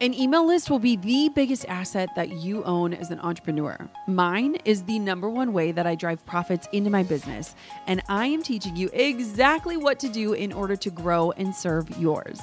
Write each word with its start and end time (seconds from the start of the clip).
An 0.00 0.14
email 0.14 0.46
list 0.46 0.70
will 0.70 0.78
be 0.78 0.94
the 0.94 1.28
biggest 1.34 1.64
asset 1.66 2.08
that 2.14 2.28
you 2.28 2.62
own 2.62 2.94
as 2.94 3.10
an 3.10 3.18
entrepreneur. 3.18 3.76
Mine 4.06 4.54
is 4.64 4.84
the 4.84 5.00
number 5.00 5.28
one 5.28 5.52
way 5.52 5.72
that 5.72 5.88
I 5.88 5.96
drive 5.96 6.24
profits 6.24 6.68
into 6.72 6.88
my 6.88 7.02
business, 7.02 7.56
and 7.88 8.00
I 8.08 8.26
am 8.26 8.44
teaching 8.44 8.76
you 8.76 8.90
exactly 8.92 9.76
what 9.76 9.98
to 9.98 10.08
do 10.08 10.34
in 10.34 10.52
order 10.52 10.76
to 10.76 10.90
grow 10.90 11.32
and 11.32 11.52
serve 11.52 11.90
yours. 11.98 12.40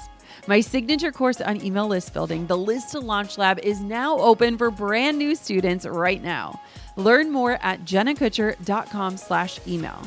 My 0.47 0.59
signature 0.59 1.13
course 1.13 1.39
on 1.39 1.63
email 1.63 1.87
list 1.87 2.13
building, 2.13 2.45
the 2.45 2.57
List 2.57 2.91
to 2.91 2.99
Launch 2.99 3.37
Lab, 3.37 3.59
is 3.59 3.79
now 3.79 4.17
open 4.17 4.57
for 4.57 4.69
brand 4.69 5.17
new 5.17 5.33
students 5.33 5.85
right 5.85 6.21
now. 6.21 6.59
Learn 6.97 7.31
more 7.31 7.57
at 7.61 7.85
jennakutcher.com 7.85 9.15
slash 9.15 9.61
email. 9.65 10.01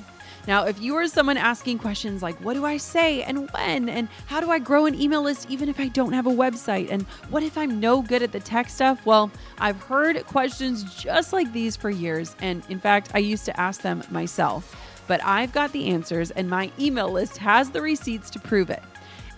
Now, 0.49 0.65
if 0.65 0.81
you 0.81 0.97
are 0.97 1.07
someone 1.07 1.37
asking 1.37 1.79
questions 1.79 2.23
like, 2.23 2.43
what 2.43 2.55
do 2.55 2.65
I 2.65 2.79
say 2.79 3.23
and 3.23 3.51
when? 3.51 3.91
And 3.91 4.09
how 4.25 4.41
do 4.41 4.51
I 4.51 4.59
grow 4.59 4.87
an 4.87 4.99
email 4.99 5.21
list 5.21 5.51
even 5.51 5.69
if 5.69 5.79
I 5.79 5.89
don't 5.89 6.15
have 6.15 6.27
a 6.27 6.31
website? 6.31 6.91
And 6.91 7.03
what 7.29 7.43
if 7.43 7.59
I'm 7.59 7.79
no 7.79 8.01
good 8.01 8.23
at 8.23 8.33
the 8.33 8.41
tech 8.41 8.71
stuff? 8.71 9.05
Well, 9.05 9.31
I've 9.59 9.79
heard 9.83 10.25
questions 10.25 10.95
just 10.95 11.35
like 11.35 11.53
these 11.53 11.77
for 11.77 11.91
years. 11.91 12.35
And 12.41 12.63
in 12.71 12.81
fact, 12.81 13.11
I 13.13 13.19
used 13.19 13.45
to 13.45 13.61
ask 13.61 13.83
them 13.83 14.03
myself. 14.11 14.75
But 15.07 15.23
I've 15.23 15.53
got 15.53 15.73
the 15.73 15.89
answers, 15.89 16.31
and 16.31 16.49
my 16.49 16.73
email 16.81 17.13
list 17.13 17.37
has 17.37 17.71
the 17.71 17.83
receipts 17.83 18.31
to 18.31 18.39
prove 18.39 18.71
it. 18.71 18.83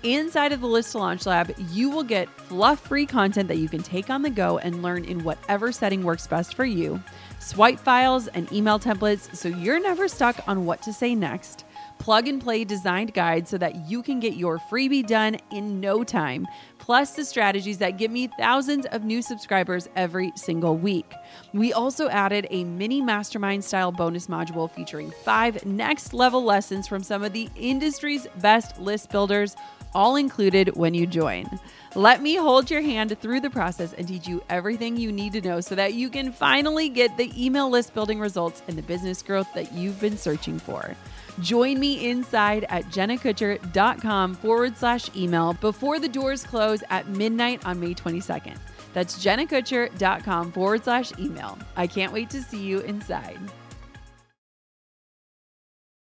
Inside 0.05 0.53
of 0.53 0.61
the 0.61 0.67
List 0.67 0.93
to 0.93 0.99
Launch 0.99 1.27
Lab, 1.27 1.53
you 1.73 1.91
will 1.91 2.03
get 2.03 2.29
fluff 2.31 2.81
free 2.81 3.05
content 3.05 3.49
that 3.49 3.59
you 3.59 3.69
can 3.69 3.83
take 3.83 4.11
on 4.11 4.23
the 4.23 4.31
go 4.31 4.59
and 4.59 4.83
learn 4.83 5.05
in 5.05 5.25
whatever 5.25 5.73
setting 5.73 6.03
works 6.03 6.27
best 6.27 6.55
for 6.55 6.65
you 6.65 7.03
swipe 7.41 7.81
files, 7.81 8.29
and 8.29 8.53
email 8.53 8.79
templates 8.79 9.35
so 9.35 9.49
you're 9.49 9.81
never 9.81 10.07
stuck 10.07 10.37
on 10.47 10.65
what 10.65 10.81
to 10.83 10.93
say 10.93 11.15
next. 11.15 11.65
Plug 11.99 12.29
and 12.29 12.41
play 12.41 12.65
designed 12.65 13.13
guides 13.13 13.51
so 13.51 13.59
that 13.59 13.89
you 13.89 14.03
can 14.03 14.21
get 14.21 14.35
your 14.37 14.59
freebie 14.59 15.07
done 15.07 15.37
in 15.51 15.81
no 15.81 16.05
time, 16.05 16.47
plus 16.79 17.13
the 17.13 17.25
strategies 17.25 17.79
that 17.79 17.99
give 17.99 18.11
me 18.11 18.29
thousands 18.39 18.87
of 18.87 19.05
new 19.05 19.21
subscribers 19.21 19.89
every 19.97 20.33
single 20.37 20.77
week. 20.77 21.13
We 21.53 21.73
also 21.73 22.09
added 22.09 22.47
a 22.51 22.65
mini 22.65 23.01
mastermind 23.01 23.65
style 23.65 23.93
bonus 23.93 24.27
module 24.27 24.71
featuring 24.71 25.11
five 25.25 25.65
next 25.65 26.15
level 26.15 26.45
lessons 26.45 26.87
from 26.87 27.03
some 27.03 27.23
of 27.23 27.33
the 27.33 27.49
industry's 27.57 28.27
best 28.37 28.79
list 28.79 29.11
builders 29.11 29.57
all 29.95 30.17
included 30.17 30.77
when 30.77 30.95
you 30.95 31.07
join. 31.07 31.47
Let 31.95 32.23
me 32.23 32.37
hold 32.37 32.71
your 32.71 32.83
hand 32.83 33.19
through 33.19 33.41
the 33.41 33.51
process 33.51 33.93
and 33.95 34.07
teach 34.07 34.29
you 34.29 34.43
everything 34.49 34.97
you 34.97 35.11
need 35.11 35.33
to 35.33 35.41
know 35.41 35.61
so 35.61 35.75
that 35.75 35.95
you 35.95 36.09
can 36.09 36.31
finally 36.31 36.89
get 36.89 37.17
the 37.17 37.33
email 37.37 37.69
list 37.69 37.95
building 37.95 38.21
results 38.21 38.63
and 38.69 38.79
the 38.79 38.83
business 38.83 39.23
growth 39.23 39.53
that 39.55 39.73
you've 39.73 40.01
been 40.01 40.17
searching 40.17 40.59
for. 40.59 40.95
Join 41.41 41.81
me 41.81 42.09
inside 42.09 42.65
at 42.69 42.85
jennakutcher.com 42.87 44.35
forward 44.35 44.77
slash 44.77 45.11
email 45.17 45.55
before 45.55 45.99
the 45.99 46.09
doors 46.09 46.45
close 46.45 46.83
at 46.91 47.09
midnight 47.09 47.65
on 47.67 47.81
May 47.81 47.95
22nd. 47.95 48.57
That's 48.93 49.25
jennakutcher.com 49.25 50.53
forward 50.53 50.85
slash 50.85 51.13
email. 51.19 51.59
I 51.77 51.87
can't 51.87 52.13
wait 52.13 52.31
to 52.31 52.43
see 52.43 52.63
you 52.63 52.81
inside. 52.81 53.39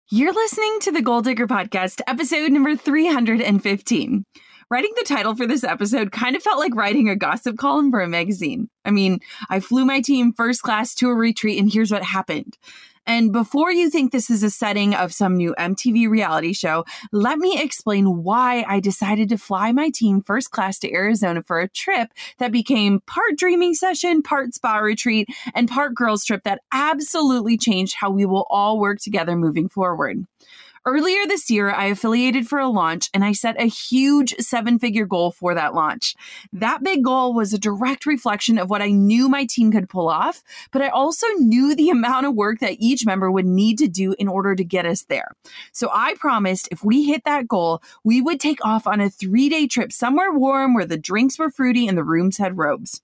You're 0.09 0.33
listening 0.33 0.79
to 0.81 0.91
the 0.91 1.01
Goal 1.01 1.21
Digger 1.21 1.47
Podcast, 1.47 2.01
episode 2.05 2.51
number 2.51 2.75
315. 2.75 4.25
Writing 4.69 4.91
the 4.95 5.05
title 5.05 5.35
for 5.35 5.47
this 5.47 5.63
episode 5.63 6.11
kind 6.11 6.35
of 6.35 6.43
felt 6.43 6.59
like 6.59 6.75
writing 6.75 7.09
a 7.09 7.15
gossip 7.15 7.57
column 7.57 7.89
for 7.89 8.01
a 8.01 8.07
magazine. 8.07 8.69
I 8.85 8.91
mean, 8.91 9.19
I 9.49 9.59
flew 9.59 9.85
my 9.85 10.01
team 10.01 10.31
first 10.33 10.61
class 10.61 10.93
to 10.95 11.09
a 11.09 11.15
retreat, 11.15 11.59
and 11.59 11.71
here's 11.71 11.91
what 11.91 12.03
happened. 12.03 12.57
And 13.05 13.33
before 13.33 13.71
you 13.71 13.89
think 13.89 14.11
this 14.11 14.29
is 14.29 14.43
a 14.43 14.49
setting 14.49 14.95
of 14.95 15.13
some 15.13 15.35
new 15.35 15.53
MTV 15.59 16.09
reality 16.09 16.53
show, 16.53 16.85
let 17.11 17.37
me 17.37 17.61
explain 17.61 18.23
why 18.23 18.63
I 18.67 18.79
decided 18.79 19.29
to 19.29 19.37
fly 19.37 19.71
my 19.71 19.89
team 19.89 20.21
first 20.21 20.51
class 20.51 20.79
to 20.79 20.93
Arizona 20.93 21.43
for 21.43 21.59
a 21.59 21.69
trip 21.69 22.09
that 22.39 22.51
became 22.51 23.01
part 23.01 23.37
dreaming 23.37 23.73
session, 23.73 24.21
part 24.21 24.53
spa 24.53 24.77
retreat, 24.77 25.27
and 25.53 25.69
part 25.69 25.95
girls 25.95 26.23
trip 26.23 26.43
that 26.43 26.61
absolutely 26.71 27.57
changed 27.57 27.95
how 27.95 28.09
we 28.09 28.25
will 28.25 28.45
all 28.49 28.79
work 28.79 28.99
together 28.99 29.35
moving 29.35 29.67
forward. 29.67 30.25
Earlier 30.85 31.25
this 31.25 31.49
year, 31.49 31.71
I 31.71 31.85
affiliated 31.85 32.45
for 32.45 32.59
a 32.59 32.67
launch 32.67 33.09
and 33.13 33.23
I 33.23 33.31
set 33.31 33.61
a 33.61 33.67
huge 33.67 34.35
seven 34.39 34.79
figure 34.79 35.05
goal 35.05 35.31
for 35.31 35.55
that 35.55 35.73
launch. 35.73 36.13
That 36.51 36.83
big 36.83 37.05
goal 37.05 37.33
was 37.33 37.53
a 37.53 37.57
direct 37.57 38.05
reflection 38.05 38.57
of 38.57 38.69
what 38.69 38.81
I 38.81 38.89
knew 38.89 39.29
my 39.29 39.45
team 39.45 39.71
could 39.71 39.87
pull 39.87 40.09
off, 40.09 40.43
but 40.73 40.81
I 40.81 40.89
also 40.89 41.25
knew 41.37 41.73
the 41.73 41.89
amount 41.89 42.25
of 42.25 42.35
work 42.35 42.59
that 42.59 42.75
each 42.79 43.05
member 43.05 43.31
would 43.31 43.45
need 43.45 43.77
to 43.77 43.87
do 43.87 44.13
in 44.19 44.27
order 44.27 44.55
to 44.55 44.63
get 44.65 44.85
us 44.85 45.03
there. 45.03 45.31
So 45.71 45.89
I 45.93 46.15
promised 46.19 46.67
if 46.69 46.83
we 46.83 47.05
hit 47.05 47.23
that 47.23 47.47
goal, 47.47 47.81
we 48.03 48.19
would 48.19 48.41
take 48.41 48.63
off 48.65 48.85
on 48.85 48.99
a 48.99 49.09
three 49.09 49.47
day 49.47 49.67
trip 49.67 49.93
somewhere 49.93 50.33
warm 50.33 50.73
where 50.73 50.85
the 50.85 50.97
drinks 50.97 51.39
were 51.39 51.49
fruity 51.49 51.87
and 51.87 51.97
the 51.97 52.03
rooms 52.03 52.37
had 52.37 52.57
robes. 52.57 53.01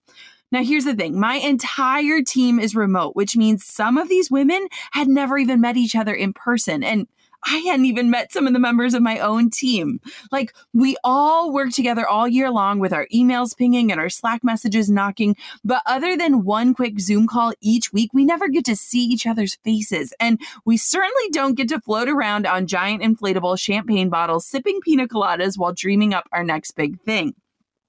Now, 0.52 0.64
here's 0.64 0.86
the 0.86 0.96
thing 0.96 1.18
my 1.18 1.36
entire 1.36 2.24
team 2.24 2.60
is 2.60 2.76
remote, 2.76 3.16
which 3.16 3.38
means 3.38 3.64
some 3.64 3.98
of 3.98 4.10
these 4.10 4.30
women 4.30 4.68
had 4.92 5.08
never 5.08 5.38
even 5.38 5.62
met 5.62 5.78
each 5.78 5.96
other 5.96 6.14
in 6.14 6.34
person. 6.34 6.84
And 6.84 7.08
I 7.46 7.58
hadn't 7.58 7.86
even 7.86 8.10
met 8.10 8.32
some 8.32 8.48
of 8.48 8.54
the 8.54 8.60
members 8.60 8.94
of 8.94 9.02
my 9.02 9.20
own 9.20 9.50
team. 9.50 10.00
Like, 10.32 10.54
we 10.74 10.98
all 11.04 11.54
work 11.54 11.72
together 11.72 12.08
all 12.08 12.28
year 12.28 12.52
long 12.52 12.80
with 12.80 12.94
our 12.94 13.08
emails 13.14 13.56
pinging 13.58 13.92
and 13.92 14.00
our 14.00 14.10
Slack 14.10 14.44
messages 14.44 14.90
knocking. 14.90 15.36
But 15.64 15.82
other 15.86 16.18
than 16.18 16.44
one 16.44 16.74
quick 16.74 17.00
Zoom 17.00 17.28
call 17.28 17.54
each 17.62 17.94
week, 17.94 18.12
we 18.14 18.26
never 18.26 18.50
get 18.50 18.66
to 18.66 18.76
see 18.76 19.04
each 19.04 19.26
other's 19.26 19.56
faces. 19.64 20.14
And 20.20 20.40
we 20.66 20.78
certainly 20.78 21.30
don't 21.32 21.56
get 21.56 21.70
to 21.70 21.80
float 21.80 22.10
around 22.10 22.46
on 22.46 22.68
giant 22.68 23.04
inflatable 23.04 23.60
champagne 23.60 24.10
bottles, 24.10 24.46
sipping 24.46 24.82
pina 24.82 25.08
coladas 25.08 25.58
while 25.58 25.74
dreaming 25.74 26.14
up 26.14 26.28
our 26.32 26.44
next 26.44 26.72
big 26.72 27.02
thing. 27.02 27.36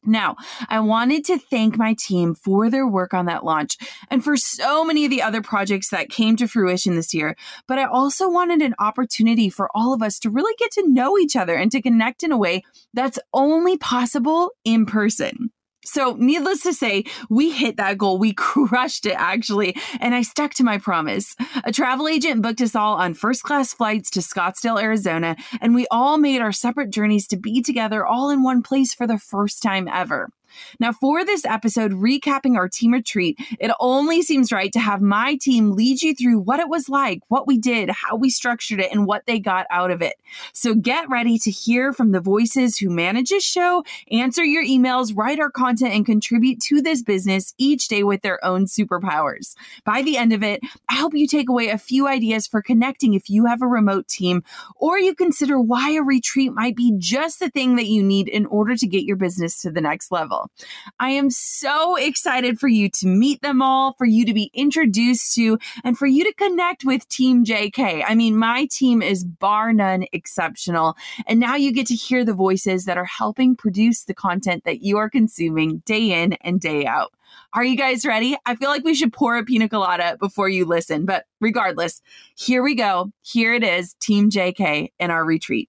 Now, 0.05 0.37
I 0.69 0.81
wanted 0.81 1.27
to 1.27 1.39
thank 1.39 1.77
my 1.77 1.95
team 1.95 2.35
for 2.35 2.71
their 2.71 2.87
work 2.87 3.13
on 3.13 3.27
that 3.27 3.45
launch 3.45 3.77
and 4.11 4.25
for 4.25 4.37
so 4.37 4.83
many 4.83 5.05
of 5.05 5.11
the 5.11 5.23
other 5.23 5.43
projects 5.43 5.91
that 5.91 6.09
came 6.09 6.37
to 6.37 6.49
fruition 6.49 6.95
this 6.95 7.13
year. 7.13 7.37
But 7.69 7.79
I 7.79 7.85
also 7.85 8.29
wanted 8.29 8.63
an 8.63 8.75
opportunity 8.79 9.51
for 9.51 9.69
all 9.75 9.93
of 9.93 10.03
us 10.03 10.19
to 10.21 10.31
really 10.31 10.55
get 10.59 10.71
to 10.73 10.89
know 10.89 11.19
each 11.19 11.37
other 11.37 11.55
and 11.55 11.71
to 11.73 11.83
connect 11.83 12.23
in 12.23 12.33
a 12.33 12.39
way 12.39 12.63
that's 12.95 13.19
only 13.35 13.77
possible 13.77 14.53
in 14.65 14.87
person. 14.87 15.51
So, 15.85 16.15
needless 16.19 16.63
to 16.63 16.73
say, 16.73 17.05
we 17.29 17.51
hit 17.51 17.77
that 17.79 17.99
goal. 17.99 18.19
We 18.19 18.33
crushed 18.35 19.07
it, 19.07 19.15
actually. 19.17 19.77
And 20.01 20.15
I 20.15 20.23
stuck 20.23 20.55
to 20.55 20.65
my 20.65 20.79
promise. 20.79 21.35
A 21.65 21.73
travel 21.73 22.09
agent 22.09 22.43
booked 22.43 22.61
us 22.61 22.75
all 22.77 22.95
on 22.95 23.15
first 23.15 23.43
class 23.43 23.73
flights 23.73 24.11
to 24.11 24.21
Scottsdale, 24.21 24.83
Arizona, 24.83 25.37
and 25.61 25.75
we 25.75 25.87
all 25.91 26.19
made 26.19 26.43
our 26.43 26.53
separate 26.53 26.91
journeys 26.91 27.27
to 27.29 27.37
be 27.37 27.63
together 27.63 28.05
all 28.05 28.31
in 28.31 28.43
one 28.43 28.63
place 28.63 28.95
for 28.95 29.07
the 29.07 29.19
first 29.19 29.63
time 29.63 29.89
ever. 29.89 30.31
Now, 30.79 30.93
for 30.93 31.25
this 31.25 31.45
episode, 31.45 31.93
recapping 31.93 32.57
our 32.57 32.69
team 32.69 32.93
retreat, 32.93 33.39
it 33.59 33.71
only 33.81 34.23
seems 34.23 34.53
right 34.53 34.73
to 34.73 34.81
have 34.81 35.01
my 35.01 35.37
team 35.37 35.73
lead 35.73 36.03
you 36.03 36.15
through 36.15 36.41
what 36.41 36.61
it 36.61 36.69
was 36.69 36.89
like, 36.89 37.21
what 37.29 37.47
we 37.47 37.59
did, 37.59 37.91
how 37.91 38.17
we 38.17 38.31
structured 38.31 38.81
it, 38.81 38.93
and 38.93 39.07
what 39.07 39.27
they 39.27 39.39
got 39.39 39.67
out 39.71 39.91
of 39.91 40.03
it. 40.03 40.15
So 40.53 40.75
get 40.75 41.09
ready 41.09 41.39
to 41.39 41.51
hear 41.51 41.93
from 41.93 42.13
the 42.13 42.21
voices 42.21 42.79
who 42.79 42.91
manage 42.91 43.31
this 43.31 43.45
show, 43.45 43.85
answer 44.11 44.45
your 44.45 44.65
emails, 44.65 45.13
write 45.17 45.41
our 45.41 45.51
content, 45.51 45.95
and 45.95 46.07
contribute 46.07 46.61
to 46.61 46.83
this 46.83 47.03
business 47.03 47.55
each 47.59 47.89
day 47.89 48.03
with 48.03 48.23
their 48.23 48.45
own 48.45 48.67
superpowers. 48.67 49.55
By 49.85 50.03
the 50.03 50.17
end 50.17 50.33
of 50.33 50.43
it, 50.43 50.61
I 50.89 50.95
hope 50.95 51.15
you 51.15 51.27
take 51.27 51.49
away 51.49 51.69
a 51.69 51.79
few 51.79 52.07
ideas 52.07 52.47
for 52.47 52.63
connecting 52.63 53.15
if 53.15 53.31
you 53.31 53.47
have 53.47 53.63
a 53.63 53.67
remote 53.67 54.09
team, 54.09 54.43
or 54.77 54.99
you 54.99 55.15
consider 55.15 55.61
why 55.61 55.93
a 55.93 56.03
retreat 56.03 56.53
might 56.53 56.77
be 56.77 56.93
just 56.99 57.41
the 57.41 57.51
thing 57.51 57.77
that 57.77 57.87
you 57.87 58.03
need 58.03 58.29
in 58.29 58.47
order 58.47 58.77
to 58.77 58.87
get 58.87 59.05
your 59.05 59.17
business 59.17 59.61
to 59.63 59.71
the 59.71 59.81
next 59.81 60.11
level. 60.11 60.50
I 60.99 61.11
am 61.11 61.31
so 61.31 61.97
excited 61.97 62.59
for 62.59 62.69
you 62.69 62.89
to 62.91 63.07
meet 63.07 63.43
them 63.43 63.63
all, 63.63 63.95
for 63.95 64.05
you 64.05 64.25
to 64.27 64.35
be 64.35 64.51
introduced 64.53 65.35
to, 65.35 65.59
and 65.85 65.97
for 65.97 66.07
you 66.07 66.25
to 66.25 66.35
connect 66.35 66.85
with 66.85 67.09
Team 67.09 67.45
JK. 67.45 68.05
I 68.07 68.15
mean, 68.15 68.37
my 68.37 68.67
team 68.71 69.03
is 69.03 69.25
bar 69.25 69.73
none 69.73 70.05
exceptional. 70.13 70.97
And 71.27 71.41
now 71.41 71.57
you 71.57 71.73
get 71.73 71.87
to 71.89 71.95
hear 71.95 72.25
the 72.25 72.35
voices 72.35 72.85
that 72.85 72.99
are 72.99 73.05
helping 73.05 73.57
produce 73.57 74.05
the 74.05 74.15
content 74.15 74.65
that 74.65 74.83
you 74.83 74.99
are 74.99 75.11
consuming 75.11 75.79
day 75.87 76.23
in 76.23 76.35
and 76.43 76.61
day 76.61 76.87
out. 76.87 77.13
Are 77.55 77.65
you 77.65 77.77
guys 77.77 78.05
ready? 78.05 78.37
I 78.45 78.57
feel 78.57 78.71
like 78.71 78.85
we 78.85 78.95
should 78.95 79.13
pour 79.13 79.37
a 79.37 79.45
pina 79.45 79.69
colada 79.69 80.17
before 80.19 80.49
you 80.49 80.65
listen, 80.65 81.07
but 81.07 81.27
regardless, 81.41 82.03
here 82.37 82.63
we 82.63 82.75
go. 82.75 83.13
Here 83.23 83.55
it 83.55 83.63
is, 83.63 83.95
Team 83.95 84.31
JK 84.31 84.93
in 84.99 85.11
our 85.11 85.25
retreat. 85.25 85.69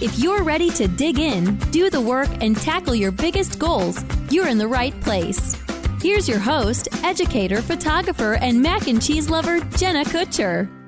If 0.00 0.18
you're 0.18 0.42
ready 0.42 0.70
to 0.70 0.88
dig 0.88 1.20
in, 1.20 1.56
do 1.70 1.88
the 1.88 2.00
work, 2.00 2.28
and 2.40 2.56
tackle 2.56 2.96
your 2.96 3.12
biggest 3.12 3.60
goals, 3.60 4.04
you're 4.28 4.48
in 4.48 4.58
the 4.58 4.66
right 4.66 4.98
place. 5.02 5.56
Here's 6.02 6.28
your 6.28 6.40
host, 6.40 6.88
educator, 7.04 7.62
photographer, 7.62 8.34
and 8.34 8.60
mac 8.60 8.88
and 8.88 9.00
cheese 9.00 9.30
lover, 9.30 9.60
Jenna 9.76 10.04
Kutcher. 10.04 10.83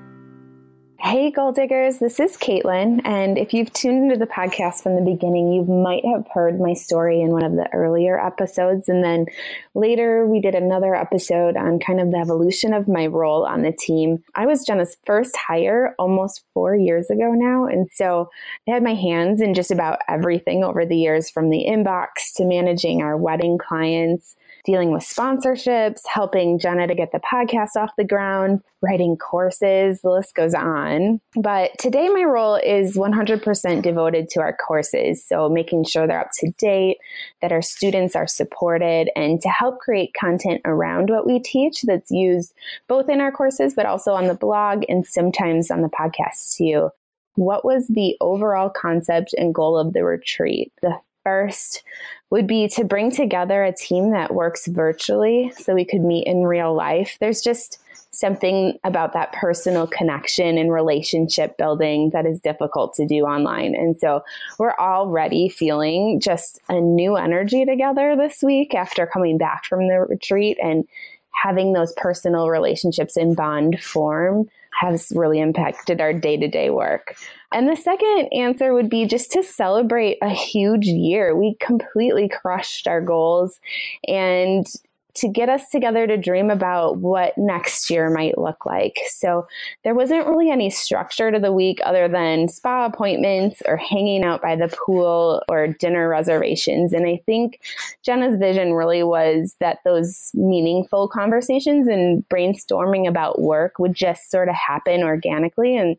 Hey, 0.99 1.31
goal 1.31 1.53
diggers, 1.53 1.99
this 1.99 2.19
is 2.19 2.39
Caitlin. 2.39 3.03
And 3.05 3.37
if 3.37 3.53
you've 3.53 3.71
tuned 3.73 4.05
into 4.05 4.19
the 4.19 4.27
podcast 4.27 4.83
from 4.83 4.97
the 4.97 5.03
beginning, 5.03 5.53
you 5.53 5.63
might 5.63 6.05
have 6.07 6.27
heard 6.33 6.59
my 6.59 6.73
story 6.73 7.21
in 7.21 7.33
one 7.33 7.45
of 7.45 7.53
the 7.53 7.71
earlier 7.75 8.19
episodes. 8.19 8.89
And 8.89 9.05
then 9.05 9.27
later, 9.75 10.27
we 10.27 10.41
did 10.41 10.55
another 10.55 10.95
episode 10.95 11.55
on 11.55 11.81
kind 11.81 12.01
of 12.01 12.11
the 12.11 12.17
evolution 12.17 12.73
of 12.73 12.89
my 12.89 13.07
role 13.07 13.45
on 13.45 13.61
the 13.61 13.73
team. 13.73 14.25
I 14.35 14.47
was 14.47 14.65
Jenna's 14.65 14.97
first 15.05 15.37
hire 15.37 15.95
almost 15.99 16.45
four 16.55 16.75
years 16.75 17.11
ago 17.11 17.33
now. 17.33 17.67
And 17.67 17.89
so 17.93 18.31
I 18.67 18.71
had 18.73 18.83
my 18.83 18.95
hands 18.95 19.43
in 19.43 19.53
just 19.53 19.71
about 19.71 19.99
everything 20.09 20.65
over 20.65 20.87
the 20.87 20.97
years 20.97 21.29
from 21.29 21.51
the 21.51 21.67
inbox 21.69 22.33
to 22.37 22.47
managing 22.47 23.03
our 23.03 23.19
wedding 23.19 23.59
clients 23.59 24.35
dealing 24.67 24.91
with 24.91 25.05
sponsorships, 25.05 26.01
helping 26.07 26.59
Jenna 26.59 26.89
to 26.89 26.95
get 26.95 27.13
the 27.13 27.21
podcast 27.21 27.77
off 27.77 27.93
the 27.97 28.05
ground, 28.05 28.61
writing 28.83 29.17
courses, 29.17 30.01
the 30.03 30.11
list 30.11 30.35
goes 30.35 30.53
on. 30.53 31.21
But 31.37 31.71
today, 31.79 32.09
my 32.09 32.25
role 32.25 32.57
is 32.57 32.97
100% 32.97 33.83
devoted 33.83 34.29
to 34.31 34.41
our 34.41 34.55
courses. 34.55 35.25
So, 35.25 35.49
making 35.49 35.85
sure 35.85 36.07
they're 36.07 36.21
up 36.21 36.31
to 36.41 36.51
date, 36.59 36.99
that 37.41 37.53
our 37.53 37.63
students 37.63 38.17
are 38.17 38.27
supported, 38.27 39.09
and 39.17 39.41
to 39.41 39.49
help 39.49 39.79
create 39.79 40.13
content 40.19 40.61
around 40.65 41.09
what 41.09 41.27
we 41.27 41.39
teach 41.39 41.83
that's 41.83 42.11
used 42.11 42.53
both 42.89 43.09
in 43.09 43.21
our 43.21 43.33
courses, 43.33 43.73
but 43.75 43.87
also 43.87 44.13
on 44.13 44.27
the 44.27 44.35
blog 44.35 44.85
and 44.89 45.07
sometimes 45.07 45.71
on 45.71 45.83
the 45.83 45.89
podcast 45.89 46.57
too. 46.57 46.91
What 47.37 47.65
was 47.65 47.87
the 47.87 48.17
overall 48.21 48.71
concept 48.71 49.33
and 49.37 49.55
goal 49.55 49.79
of 49.79 49.93
the 49.93 50.05
retreat? 50.05 50.73
The 50.83 50.99
first 51.23 51.83
would 52.31 52.47
be 52.47 52.69
to 52.69 52.85
bring 52.85 53.11
together 53.11 53.63
a 53.63 53.73
team 53.73 54.11
that 54.11 54.35
works 54.35 54.67
virtually 54.67 55.53
so 55.57 55.75
we 55.75 55.85
could 55.85 56.03
meet 56.03 56.27
in 56.27 56.43
real 56.43 56.75
life. 56.75 57.17
There's 57.21 57.41
just 57.41 57.81
something 58.11 58.79
about 58.83 59.13
that 59.13 59.33
personal 59.33 59.87
connection 59.87 60.57
and 60.57 60.73
relationship 60.73 61.57
building 61.59 62.11
that 62.11 62.25
is 62.25 62.41
difficult 62.41 62.95
to 62.95 63.07
do 63.07 63.25
online. 63.25 63.75
And 63.75 63.99
so 63.99 64.25
we're 64.59 64.75
already 64.79 65.49
feeling 65.49 66.19
just 66.19 66.61
a 66.69 66.81
new 66.81 67.17
energy 67.17 67.65
together 67.65 68.17
this 68.17 68.43
week 68.43 68.75
after 68.75 69.07
coming 69.07 69.37
back 69.37 69.65
from 69.67 69.89
the 69.89 70.01
retreat 70.01 70.57
and 70.63 70.85
having 71.31 71.75
those 71.75 71.93
personal 71.99 72.49
relationships 72.49 73.17
in 73.17 73.35
bond 73.35 73.81
form 73.83 74.49
has 74.81 75.13
really 75.15 75.41
impacted 75.41 76.01
our 76.01 76.13
day 76.13 76.37
to 76.37 76.49
day 76.49 76.71
work. 76.71 77.17
And 77.53 77.69
the 77.69 77.77
second 77.77 78.29
answer 78.33 78.75
would 78.75 78.91
be 78.91 79.07
just 79.07 79.31
to 79.33 79.43
celebrate 79.43 80.19
a 80.21 80.31
huge 80.31 80.87
year. 80.87 81.35
We 81.37 81.57
completely 81.61 82.29
crushed 82.29 82.87
our 82.87 83.01
goals 83.01 83.61
and 84.07 84.67
to 85.17 85.29
get 85.29 85.49
us 85.49 85.69
together 85.71 86.07
to 86.07 86.17
dream 86.17 86.51
about 86.51 86.99
what 86.99 87.37
next 87.37 87.91
year 87.91 88.11
might 88.11 88.39
look 88.39 88.65
like. 88.65 88.99
So 89.09 89.47
there 89.85 89.95
wasn't 89.95 90.27
really 90.27 90.51
any 90.51 90.71
structure 90.71 91.31
to 91.31 91.39
the 91.39 91.53
week 91.53 91.79
other 91.85 92.09
than 92.09 92.49
spa 92.49 92.87
appointments 92.87 93.63
or 93.67 93.77
hanging 93.77 94.25
out 94.25 94.43
by 94.43 94.57
the 94.57 94.69
pool 94.69 95.43
or 95.49 95.69
dinner 95.69 96.09
reservations. 96.09 96.93
And 96.93 97.07
I 97.07 97.21
think 97.27 97.61
Jenna's 98.03 98.39
vision 98.39 98.73
really 98.73 99.03
was 99.03 99.57
that 99.61 99.79
those 99.85 100.31
meaningful 100.35 101.09
conversations 101.09 101.89
and 101.89 102.27
brainstorming 102.29 103.09
about 103.09 103.41
work 103.41 103.79
would 103.79 103.95
just 103.95 104.31
sort 104.31 104.49
of 104.49 104.55
happen 104.55 105.03
organically. 105.03 105.77
And 105.77 105.97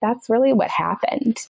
that's 0.00 0.30
really 0.30 0.52
what 0.52 0.70
happened. 0.70 1.48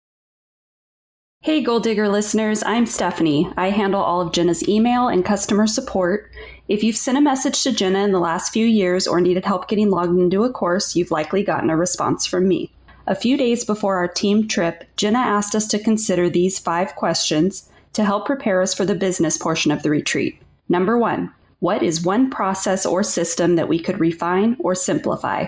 Hey, 1.42 1.62
Goal 1.62 1.80
Digger 1.80 2.10
listeners, 2.10 2.64
I'm 2.64 2.88
Stephanie. 2.88 3.48
I 3.56 3.70
handle 3.70 4.02
all 4.02 4.22
of 4.22 4.34
Jenna's 4.34 4.68
email 4.68 5.08
and 5.08 5.24
customer 5.24 5.68
support. 5.68 6.32
If 6.68 6.84
you've 6.84 6.98
sent 6.98 7.18
a 7.18 7.22
message 7.22 7.64
to 7.64 7.72
Jenna 7.72 8.00
in 8.00 8.12
the 8.12 8.20
last 8.20 8.52
few 8.52 8.66
years 8.66 9.08
or 9.08 9.22
needed 9.22 9.46
help 9.46 9.70
getting 9.70 9.90
logged 9.90 10.20
into 10.20 10.44
a 10.44 10.52
course, 10.52 10.98
you've 10.98 11.12
likely 11.12 11.42
gotten 11.42 11.70
a 11.70 11.78
response 11.78 12.26
from 12.26 12.46
me. 12.46 12.74
A 13.06 13.16
few 13.16 13.38
days 13.38 13.64
before 13.64 13.96
our 13.96 14.08
team 14.10 14.50
trip, 14.50 14.84
Jenna 14.98 15.20
asked 15.20 15.56
us 15.56 15.66
to 15.68 15.80
consider 15.80 16.30
these 16.30 16.60
five 16.60 16.94
questions 16.96 17.70
to 17.94 18.04
help 18.04 18.26
prepare 18.26 18.62
us 18.62 18.74
for 18.74 18.84
the 18.84 18.96
business 18.96 19.38
portion 19.38 19.72
of 19.72 19.82
the 19.82 19.90
retreat. 19.90 20.42
Number 20.68 20.98
one, 20.98 21.32
what 21.60 21.82
is 21.82 22.04
one 22.04 22.30
process 22.30 22.86
or 22.86 23.02
system 23.02 23.56
that 23.56 23.70
we 23.70 23.80
could 23.80 24.02
refine 24.02 24.58
or 24.60 24.76
simplify? 24.76 25.46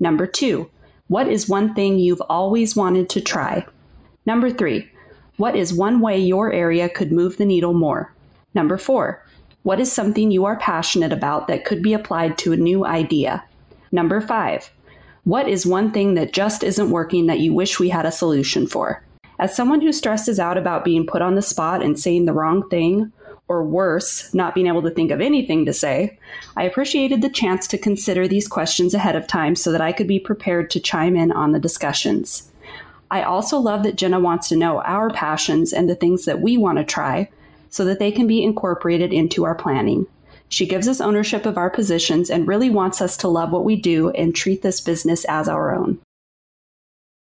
Number 0.00 0.26
two, 0.26 0.68
what 1.06 1.28
is 1.28 1.48
one 1.48 1.72
thing 1.72 2.00
you've 2.00 2.22
always 2.28 2.74
wanted 2.74 3.08
to 3.10 3.20
try? 3.20 3.64
Number 4.26 4.50
three, 4.50 4.90
what 5.36 5.54
is 5.54 5.72
one 5.72 6.00
way 6.00 6.18
your 6.18 6.52
area 6.52 6.88
could 6.88 7.12
move 7.12 7.36
the 7.36 7.44
needle 7.44 7.74
more? 7.74 8.12
Number 8.54 8.76
four, 8.76 9.24
what 9.68 9.80
is 9.80 9.92
something 9.92 10.30
you 10.30 10.46
are 10.46 10.56
passionate 10.56 11.12
about 11.12 11.46
that 11.46 11.66
could 11.66 11.82
be 11.82 11.92
applied 11.92 12.38
to 12.38 12.54
a 12.54 12.56
new 12.56 12.86
idea? 12.86 13.44
Number 13.92 14.18
five, 14.18 14.70
what 15.24 15.46
is 15.46 15.66
one 15.66 15.92
thing 15.92 16.14
that 16.14 16.32
just 16.32 16.64
isn't 16.64 16.90
working 16.90 17.26
that 17.26 17.40
you 17.40 17.52
wish 17.52 17.78
we 17.78 17.90
had 17.90 18.06
a 18.06 18.10
solution 18.10 18.66
for? 18.66 19.04
As 19.38 19.54
someone 19.54 19.82
who 19.82 19.92
stresses 19.92 20.40
out 20.40 20.56
about 20.56 20.86
being 20.86 21.06
put 21.06 21.20
on 21.20 21.34
the 21.34 21.42
spot 21.42 21.82
and 21.82 22.00
saying 22.00 22.24
the 22.24 22.32
wrong 22.32 22.66
thing, 22.70 23.12
or 23.46 23.62
worse, 23.62 24.32
not 24.32 24.54
being 24.54 24.68
able 24.68 24.80
to 24.80 24.90
think 24.90 25.10
of 25.10 25.20
anything 25.20 25.66
to 25.66 25.74
say, 25.74 26.18
I 26.56 26.62
appreciated 26.62 27.20
the 27.20 27.28
chance 27.28 27.66
to 27.66 27.76
consider 27.76 28.26
these 28.26 28.48
questions 28.48 28.94
ahead 28.94 29.16
of 29.16 29.26
time 29.26 29.54
so 29.54 29.70
that 29.72 29.82
I 29.82 29.92
could 29.92 30.08
be 30.08 30.18
prepared 30.18 30.70
to 30.70 30.80
chime 30.80 31.14
in 31.14 31.30
on 31.30 31.52
the 31.52 31.60
discussions. 31.60 32.50
I 33.10 33.22
also 33.22 33.58
love 33.58 33.82
that 33.82 33.96
Jenna 33.96 34.18
wants 34.18 34.48
to 34.48 34.56
know 34.56 34.80
our 34.80 35.10
passions 35.10 35.74
and 35.74 35.90
the 35.90 35.94
things 35.94 36.24
that 36.24 36.40
we 36.40 36.56
want 36.56 36.78
to 36.78 36.84
try 36.84 37.28
so 37.70 37.84
that 37.84 37.98
they 37.98 38.12
can 38.12 38.26
be 38.26 38.42
incorporated 38.42 39.12
into 39.12 39.44
our 39.44 39.54
planning. 39.54 40.06
She 40.48 40.66
gives 40.66 40.88
us 40.88 41.00
ownership 41.00 41.44
of 41.46 41.58
our 41.58 41.70
positions 41.70 42.30
and 42.30 42.48
really 42.48 42.70
wants 42.70 43.00
us 43.00 43.16
to 43.18 43.28
love 43.28 43.50
what 43.50 43.64
we 43.64 43.76
do 43.76 44.10
and 44.10 44.34
treat 44.34 44.62
this 44.62 44.80
business 44.80 45.24
as 45.26 45.48
our 45.48 45.74
own. 45.74 46.00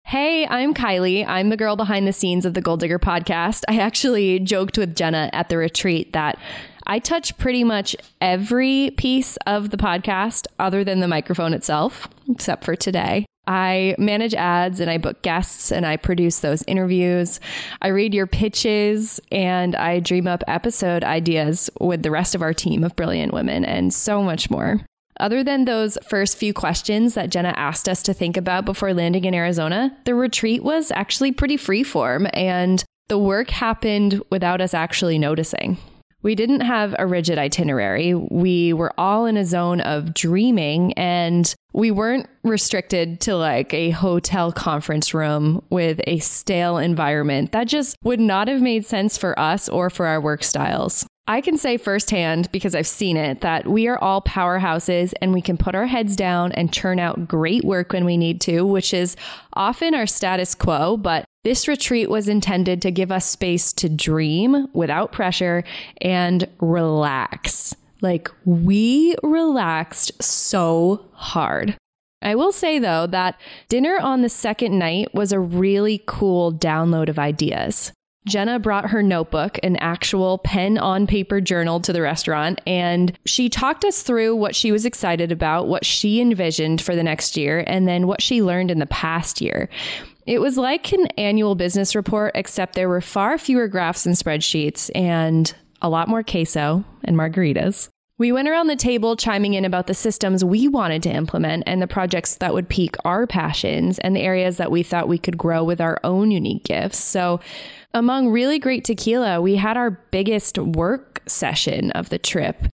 Hey, 0.05 0.45
I'm 0.45 0.73
Kylie. 0.73 1.25
I'm 1.25 1.49
the 1.49 1.57
girl 1.57 1.75
behind 1.75 2.07
the 2.07 2.13
scenes 2.13 2.45
of 2.45 2.53
the 2.53 2.61
Goal 2.61 2.77
Digger 2.77 2.99
podcast. 2.99 3.63
I 3.67 3.79
actually 3.79 4.39
joked 4.39 4.77
with 4.77 4.95
Jenna 4.95 5.29
at 5.31 5.49
the 5.49 5.57
retreat 5.57 6.13
that 6.13 6.37
I 6.85 6.99
touch 6.99 7.37
pretty 7.37 7.63
much 7.63 7.95
every 8.19 8.91
piece 8.97 9.37
of 9.47 9.69
the 9.69 9.77
podcast 9.77 10.47
other 10.59 10.83
than 10.83 10.99
the 10.99 11.07
microphone 11.07 11.53
itself, 11.53 12.09
except 12.29 12.65
for 12.65 12.75
today. 12.75 13.25
I 13.45 13.95
manage 13.97 14.33
ads 14.33 14.79
and 14.79 14.89
I 14.89 14.97
book 14.97 15.21
guests 15.21 15.71
and 15.71 15.85
I 15.85 15.97
produce 15.97 16.39
those 16.39 16.63
interviews. 16.67 17.39
I 17.81 17.89
read 17.89 18.13
your 18.13 18.27
pitches 18.27 19.19
and 19.31 19.75
I 19.75 19.99
dream 19.99 20.27
up 20.27 20.43
episode 20.47 21.03
ideas 21.03 21.69
with 21.81 22.03
the 22.03 22.11
rest 22.11 22.35
of 22.35 22.41
our 22.41 22.53
team 22.53 22.83
of 22.83 22.95
brilliant 22.95 23.33
women 23.33 23.65
and 23.65 23.93
so 23.93 24.23
much 24.23 24.49
more. 24.49 24.81
Other 25.19 25.43
than 25.43 25.65
those 25.65 25.97
first 26.07 26.37
few 26.37 26.53
questions 26.53 27.13
that 27.13 27.29
Jenna 27.29 27.53
asked 27.55 27.87
us 27.87 28.01
to 28.03 28.13
think 28.13 28.35
about 28.35 28.65
before 28.65 28.93
landing 28.93 29.25
in 29.25 29.33
Arizona, 29.33 29.95
the 30.05 30.15
retreat 30.15 30.63
was 30.63 30.91
actually 30.91 31.31
pretty 31.31 31.57
freeform 31.57 32.29
and 32.33 32.83
the 33.09 33.17
work 33.17 33.49
happened 33.51 34.21
without 34.29 34.61
us 34.61 34.73
actually 34.73 35.19
noticing. 35.19 35.77
We 36.23 36.35
didn't 36.35 36.61
have 36.61 36.95
a 36.97 37.05
rigid 37.05 37.37
itinerary. 37.37 38.13
We 38.13 38.73
were 38.73 38.93
all 38.97 39.25
in 39.25 39.37
a 39.37 39.45
zone 39.45 39.81
of 39.81 40.13
dreaming 40.13 40.93
and 40.93 41.53
we 41.73 41.91
weren't 41.91 42.27
restricted 42.43 43.19
to 43.21 43.35
like 43.35 43.73
a 43.73 43.89
hotel 43.91 44.51
conference 44.51 45.13
room 45.13 45.63
with 45.69 45.99
a 46.07 46.19
stale 46.19 46.77
environment. 46.77 47.51
That 47.51 47.67
just 47.67 47.97
would 48.03 48.19
not 48.19 48.47
have 48.47 48.61
made 48.61 48.85
sense 48.85 49.17
for 49.17 49.37
us 49.37 49.67
or 49.67 49.89
for 49.89 50.05
our 50.05 50.21
work 50.21 50.43
styles. 50.43 51.05
I 51.25 51.39
can 51.39 51.57
say 51.57 51.77
firsthand, 51.77 52.51
because 52.51 52.75
I've 52.75 52.87
seen 52.87 53.15
it, 53.15 53.39
that 53.41 53.65
we 53.65 53.87
are 53.87 53.97
all 53.97 54.21
powerhouses 54.21 55.13
and 55.21 55.31
we 55.31 55.41
can 55.41 55.57
put 55.57 55.73
our 55.73 55.85
heads 55.85 56.17
down 56.17 56.51
and 56.51 56.73
churn 56.73 56.99
out 56.99 57.29
great 57.29 57.63
work 57.63 57.93
when 57.93 58.03
we 58.03 58.17
need 58.17 58.41
to, 58.41 58.63
which 58.65 58.93
is 58.93 59.15
often 59.53 59.95
our 59.95 60.05
status 60.05 60.53
quo. 60.53 60.97
But 60.97 61.23
this 61.43 61.67
retreat 61.67 62.09
was 62.09 62.27
intended 62.27 62.81
to 62.81 62.91
give 62.91 63.11
us 63.11 63.29
space 63.29 63.73
to 63.73 63.89
dream 63.89 64.67
without 64.73 65.11
pressure 65.11 65.63
and 66.01 66.47
relax. 66.59 67.75
Like, 68.01 68.29
we 68.45 69.15
relaxed 69.23 70.21
so 70.21 71.05
hard. 71.13 71.77
I 72.21 72.35
will 72.35 72.53
say 72.53 72.79
though 72.79 73.05
that 73.07 73.39
dinner 73.67 73.97
on 74.01 74.21
the 74.21 74.29
second 74.29 74.79
night 74.79 75.13
was 75.13 75.31
a 75.31 75.39
really 75.39 76.01
cool 76.05 76.53
download 76.53 77.09
of 77.09 77.19
ideas. 77.19 77.91
Jenna 78.25 78.57
brought 78.57 78.89
her 78.91 79.03
notebook, 79.03 79.59
an 79.63 79.75
actual 79.77 80.37
pen 80.37 80.77
on 80.77 81.07
paper 81.07 81.41
journal 81.41 81.81
to 81.81 81.91
the 81.91 82.01
restaurant, 82.01 82.61
and 82.65 83.17
she 83.25 83.49
talked 83.49 83.83
us 83.83 84.01
through 84.01 84.37
what 84.37 84.55
she 84.55 84.71
was 84.71 84.85
excited 84.85 85.29
about, 85.29 85.67
what 85.67 85.85
she 85.85 86.21
envisioned 86.21 86.81
for 86.81 86.95
the 86.95 87.03
next 87.03 87.35
year, 87.35 87.65
and 87.67 87.85
then 87.85 88.07
what 88.07 88.21
she 88.21 88.41
learned 88.41 88.71
in 88.71 88.79
the 88.79 88.85
past 88.85 89.41
year. 89.41 89.67
It 90.25 90.39
was 90.39 90.57
like 90.57 90.91
an 90.93 91.07
annual 91.17 91.55
business 91.55 91.95
report, 91.95 92.31
except 92.35 92.75
there 92.75 92.89
were 92.89 93.01
far 93.01 93.37
fewer 93.37 93.67
graphs 93.67 94.05
and 94.05 94.15
spreadsheets 94.15 94.89
and 94.95 95.53
a 95.81 95.89
lot 95.89 96.07
more 96.07 96.23
queso 96.23 96.85
and 97.03 97.17
margaritas. 97.17 97.89
We 98.19 98.31
went 98.31 98.47
around 98.47 98.67
the 98.67 98.75
table 98.75 99.17
chiming 99.17 99.55
in 99.55 99.65
about 99.65 99.87
the 99.87 99.93
systems 99.93 100.45
we 100.45 100.67
wanted 100.67 101.03
to 101.03 101.11
implement 101.11 101.63
and 101.65 101.81
the 101.81 101.87
projects 101.87 102.35
that 102.35 102.53
would 102.53 102.69
pique 102.69 102.95
our 103.03 103.27
passions 103.27 103.99
and 103.99 104.15
the 104.15 104.21
areas 104.21 104.57
that 104.57 104.71
we 104.71 104.83
thought 104.83 105.09
we 105.09 105.17
could 105.17 105.37
grow 105.37 105.63
with 105.63 105.81
our 105.81 105.99
own 106.03 106.31
unique 106.31 106.63
gifts. 106.63 106.99
So, 106.99 107.39
among 107.93 108.29
really 108.29 108.59
great 108.59 108.85
tequila, 108.85 109.41
we 109.41 109.55
had 109.55 109.77
our 109.77 109.91
biggest 110.11 110.57
work 110.57 111.21
session 111.27 111.91
of 111.91 112.09
the 112.09 112.17
trip. 112.17 112.65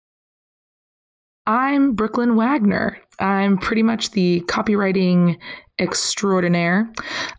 I'm 1.46 1.94
Brooklyn 1.94 2.36
Wagner. 2.36 2.98
I'm 3.18 3.58
pretty 3.58 3.82
much 3.82 4.10
the 4.10 4.42
copywriting 4.42 5.38
extraordinaire. 5.78 6.90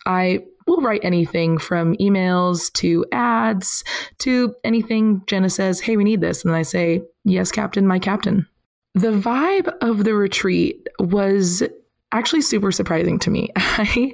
I 0.05 0.39
will 0.67 0.81
write 0.81 1.03
anything 1.03 1.57
from 1.57 1.95
emails 1.95 2.71
to 2.73 3.05
ads 3.11 3.83
to 4.19 4.55
anything 4.63 5.23
Jenna 5.25 5.49
says, 5.49 5.79
hey, 5.79 5.97
we 5.97 6.03
need 6.03 6.21
this. 6.21 6.45
And 6.45 6.55
I 6.55 6.61
say, 6.61 7.01
yes, 7.25 7.51
Captain, 7.51 7.87
my 7.87 7.99
Captain. 7.99 8.47
The 8.93 9.11
vibe 9.11 9.73
of 9.81 10.03
the 10.03 10.13
retreat 10.13 10.87
was 10.99 11.63
actually 12.11 12.41
super 12.41 12.71
surprising 12.71 13.19
to 13.19 13.29
me. 13.29 13.49
I, 13.55 14.13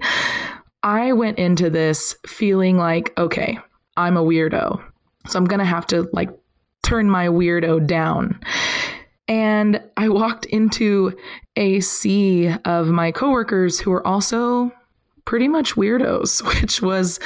I 0.83 1.13
went 1.13 1.39
into 1.39 1.69
this 1.69 2.15
feeling 2.25 2.77
like, 2.77 3.17
okay, 3.17 3.59
I'm 3.97 4.17
a 4.17 4.23
weirdo. 4.23 4.81
So 5.27 5.39
I'm 5.39 5.45
going 5.45 5.59
to 5.59 5.65
have 5.65 5.87
to 5.87 6.07
like 6.13 6.29
turn 6.83 7.09
my 7.09 7.27
weirdo 7.27 7.87
down. 7.87 8.39
And 9.27 9.81
I 9.97 10.09
walked 10.09 10.45
into 10.45 11.17
a 11.55 11.79
sea 11.79 12.53
of 12.65 12.87
my 12.87 13.11
coworkers 13.11 13.79
who 13.79 13.91
were 13.91 14.05
also 14.05 14.71
pretty 15.25 15.47
much 15.47 15.73
weirdos, 15.73 16.43
which 16.61 16.81
was 16.81 17.19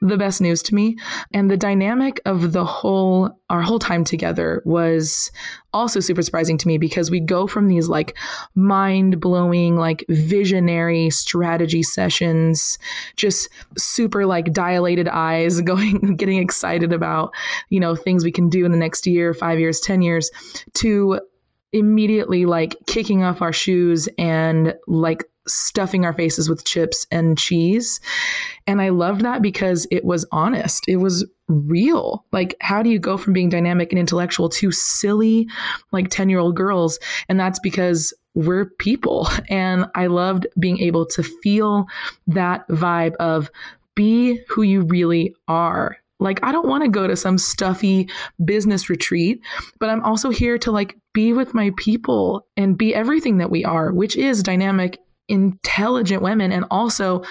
the 0.00 0.16
best 0.16 0.40
news 0.40 0.62
to 0.62 0.74
me. 0.74 0.96
And 1.32 1.50
the 1.50 1.56
dynamic 1.56 2.20
of 2.24 2.52
the 2.52 2.64
whole, 2.64 3.38
our 3.50 3.62
whole 3.62 3.78
time 3.78 4.02
together 4.04 4.62
was 4.64 5.30
also 5.72 6.00
super 6.00 6.22
surprising 6.22 6.56
to 6.58 6.68
me 6.68 6.78
because 6.78 7.10
we 7.10 7.20
go 7.20 7.46
from 7.46 7.68
these 7.68 7.88
like 7.88 8.16
mind 8.54 9.20
blowing, 9.20 9.76
like 9.76 10.04
visionary 10.08 11.10
strategy 11.10 11.82
sessions, 11.82 12.78
just 13.16 13.48
super 13.76 14.24
like 14.26 14.52
dilated 14.52 15.08
eyes, 15.08 15.60
going, 15.62 16.16
getting 16.16 16.38
excited 16.38 16.92
about, 16.92 17.34
you 17.68 17.78
know, 17.78 17.94
things 17.94 18.24
we 18.24 18.32
can 18.32 18.48
do 18.48 18.64
in 18.64 18.72
the 18.72 18.78
next 18.78 19.06
year, 19.06 19.34
five 19.34 19.60
years, 19.60 19.80
10 19.80 20.00
years, 20.02 20.30
to 20.74 21.20
immediately 21.74 22.46
like 22.46 22.76
kicking 22.86 23.22
off 23.22 23.42
our 23.42 23.52
shoes 23.52 24.08
and 24.16 24.74
like 24.86 25.24
stuffing 25.46 26.04
our 26.06 26.12
faces 26.12 26.48
with 26.48 26.64
chips 26.64 27.06
and 27.10 27.36
cheese. 27.36 28.00
And 28.66 28.80
I 28.80 28.88
loved 28.88 29.22
that 29.22 29.42
because 29.42 29.86
it 29.90 30.04
was 30.04 30.24
honest. 30.32 30.84
It 30.88 30.96
was 30.96 31.26
real. 31.48 32.24
Like, 32.32 32.56
how 32.60 32.82
do 32.82 32.88
you 32.88 32.98
go 32.98 33.16
from 33.16 33.34
being 33.34 33.50
dynamic 33.50 33.92
and 33.92 33.98
intellectual 33.98 34.48
to 34.50 34.72
silly, 34.72 35.48
like 35.92 36.08
10 36.08 36.30
year 36.30 36.38
old 36.38 36.56
girls? 36.56 36.98
And 37.28 37.38
that's 37.38 37.58
because 37.58 38.14
we're 38.34 38.66
people. 38.78 39.28
And 39.50 39.86
I 39.94 40.06
loved 40.06 40.46
being 40.58 40.78
able 40.78 41.06
to 41.06 41.22
feel 41.22 41.86
that 42.28 42.66
vibe 42.68 43.14
of 43.16 43.50
be 43.94 44.40
who 44.48 44.62
you 44.62 44.82
really 44.82 45.34
are. 45.46 45.98
Like, 46.20 46.40
I 46.42 46.52
don't 46.52 46.68
want 46.68 46.84
to 46.84 46.90
go 46.90 47.06
to 47.06 47.16
some 47.16 47.38
stuffy 47.38 48.08
business 48.44 48.88
retreat, 48.88 49.40
but 49.80 49.90
I'm 49.90 50.02
also 50.02 50.30
here 50.30 50.58
to 50.58 50.70
like 50.70 50.96
be 51.12 51.32
with 51.32 51.54
my 51.54 51.72
people 51.76 52.46
and 52.56 52.78
be 52.78 52.94
everything 52.94 53.38
that 53.38 53.50
we 53.50 53.64
are, 53.64 53.92
which 53.92 54.16
is 54.16 54.42
dynamic 54.42 54.98
intelligent 55.28 56.22
women 56.22 56.52
and 56.52 56.64
also 56.70 57.22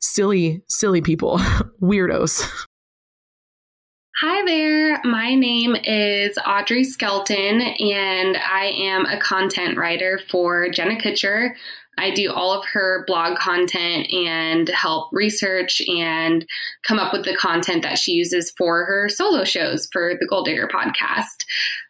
silly, 0.00 0.62
silly 0.68 1.00
people, 1.00 1.38
weirdos. 1.82 2.48
Hi 4.20 4.44
there. 4.44 5.00
My 5.02 5.34
name 5.34 5.74
is 5.74 6.38
Audrey 6.46 6.84
Skelton, 6.84 7.60
and 7.60 8.36
I 8.36 8.66
am 8.66 9.04
a 9.06 9.18
content 9.18 9.76
writer 9.76 10.20
for 10.30 10.68
Jenna 10.68 10.94
Kutcher. 10.94 11.54
I 11.98 12.10
do 12.10 12.32
all 12.32 12.52
of 12.52 12.64
her 12.72 13.04
blog 13.06 13.38
content 13.38 14.10
and 14.12 14.68
help 14.68 15.10
research 15.12 15.82
and 15.88 16.46
come 16.86 16.98
up 16.98 17.12
with 17.12 17.24
the 17.24 17.36
content 17.36 17.82
that 17.82 17.98
she 17.98 18.12
uses 18.12 18.52
for 18.56 18.84
her 18.84 19.08
solo 19.08 19.44
shows 19.44 19.88
for 19.92 20.14
the 20.18 20.26
Goal 20.26 20.42
Digger 20.42 20.68
podcast. 20.68 21.44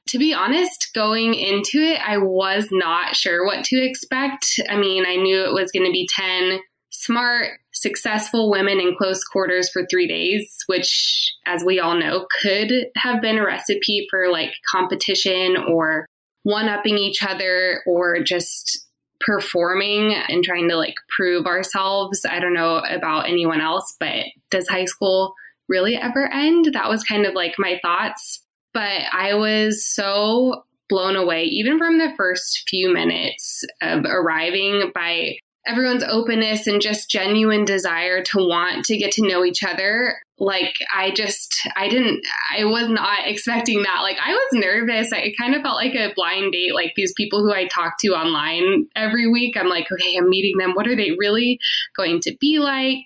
To 0.09 0.19
be 0.19 0.35
honest, 0.35 0.91
going 0.95 1.35
into 1.35 1.79
it, 1.79 2.01
I 2.07 2.19
was 2.19 2.69
not 2.73 3.15
sure 3.15 3.47
what 3.47 3.65
to 3.67 3.83
expect. 3.83 4.61
I 4.69 4.77
mean, 4.77 5.07
I 5.07 5.17
knew 5.17 5.45
it 5.45 5.55
was 5.55 5.71
going 5.71 5.87
to 5.87 5.93
be 5.93 6.09
10 6.13 6.61
smart, 6.91 7.61
successful 7.73 8.51
women 8.51 8.79
in 8.79 8.97
close 8.97 9.25
quarters 9.25 9.71
for 9.71 9.87
three 9.87 10.07
days, 10.07 10.57
which, 10.67 11.33
as 11.47 11.65
we 11.65 11.81
all 11.81 11.97
know, 11.99 12.27
could 12.43 12.73
have 12.97 13.23
been 13.23 13.39
a 13.39 13.47
recipe 13.47 14.07
for 14.11 14.31
like 14.31 14.51
competition 14.71 15.57
or 15.57 16.07
one 16.43 16.69
upping 16.69 16.99
each 16.99 17.23
other 17.23 17.83
or 17.87 18.21
just 18.23 18.87
performing 19.25 20.15
and 20.15 20.45
trying 20.45 20.69
to 20.69 20.77
like 20.77 20.95
prove 21.09 21.47
ourselves. 21.47 22.25
I 22.29 22.41
don't 22.41 22.55
know 22.55 22.79
about 22.79 23.29
anyone 23.29 23.61
else, 23.61 23.95
but 23.99 24.25
does 24.51 24.69
high 24.69 24.85
school 24.87 25.35
really 25.69 25.97
ever 25.97 26.27
end? 26.27 26.71
That 26.73 26.89
was 26.89 27.05
kind 27.05 27.27
of 27.27 27.35
like 27.35 27.55
my 27.59 27.79
thoughts. 27.83 28.45
But 28.75 29.03
I 29.13 29.35
was 29.35 29.87
so 29.87 30.65
blown 30.89 31.17
away, 31.17 31.45
even 31.45 31.79
from 31.79 31.99
the 31.99 32.13
first 32.17 32.65
few 32.69 32.93
minutes 32.93 33.65
of 33.81 34.05
arriving, 34.05 34.91
by 34.95 35.37
everyone's 35.67 36.05
openness 36.05 36.67
and 36.67 36.81
just 36.81 37.11
genuine 37.11 37.65
desire 37.65 38.23
to 38.23 38.39
want 38.39 38.85
to 38.87 38.97
get 38.97 39.13
to 39.13 39.27
know 39.27 39.45
each 39.45 39.63
other. 39.63 40.17
Like, 40.43 40.75
I 40.93 41.13
just, 41.13 41.55
I 41.77 41.89
didn't, 41.89 42.27
I 42.59 42.65
was 42.65 42.89
not 42.89 43.21
expecting 43.27 43.85
that. 43.85 44.01
Like, 44.03 44.17
I 44.21 44.33
was 44.33 44.49
nervous. 44.55 45.13
I, 45.13 45.19
it 45.19 45.39
kind 45.39 45.55
of 45.55 45.63
felt 45.63 45.77
like 45.77 45.95
a 45.95 46.13
blind 46.17 46.51
date. 46.51 46.75
Like, 46.75 46.95
these 46.97 47.13
people 47.13 47.45
who 47.45 47.53
I 47.53 47.69
talk 47.69 47.99
to 48.01 48.09
online 48.09 48.89
every 48.97 49.31
week, 49.31 49.57
I'm 49.57 49.69
like, 49.69 49.87
okay, 49.93 50.17
I'm 50.17 50.29
meeting 50.29 50.59
them. 50.59 50.73
What 50.73 50.89
are 50.89 50.97
they 50.97 51.13
really 51.13 51.61
going 51.97 52.19
to 52.23 52.37
be 52.41 52.59
like? 52.59 53.05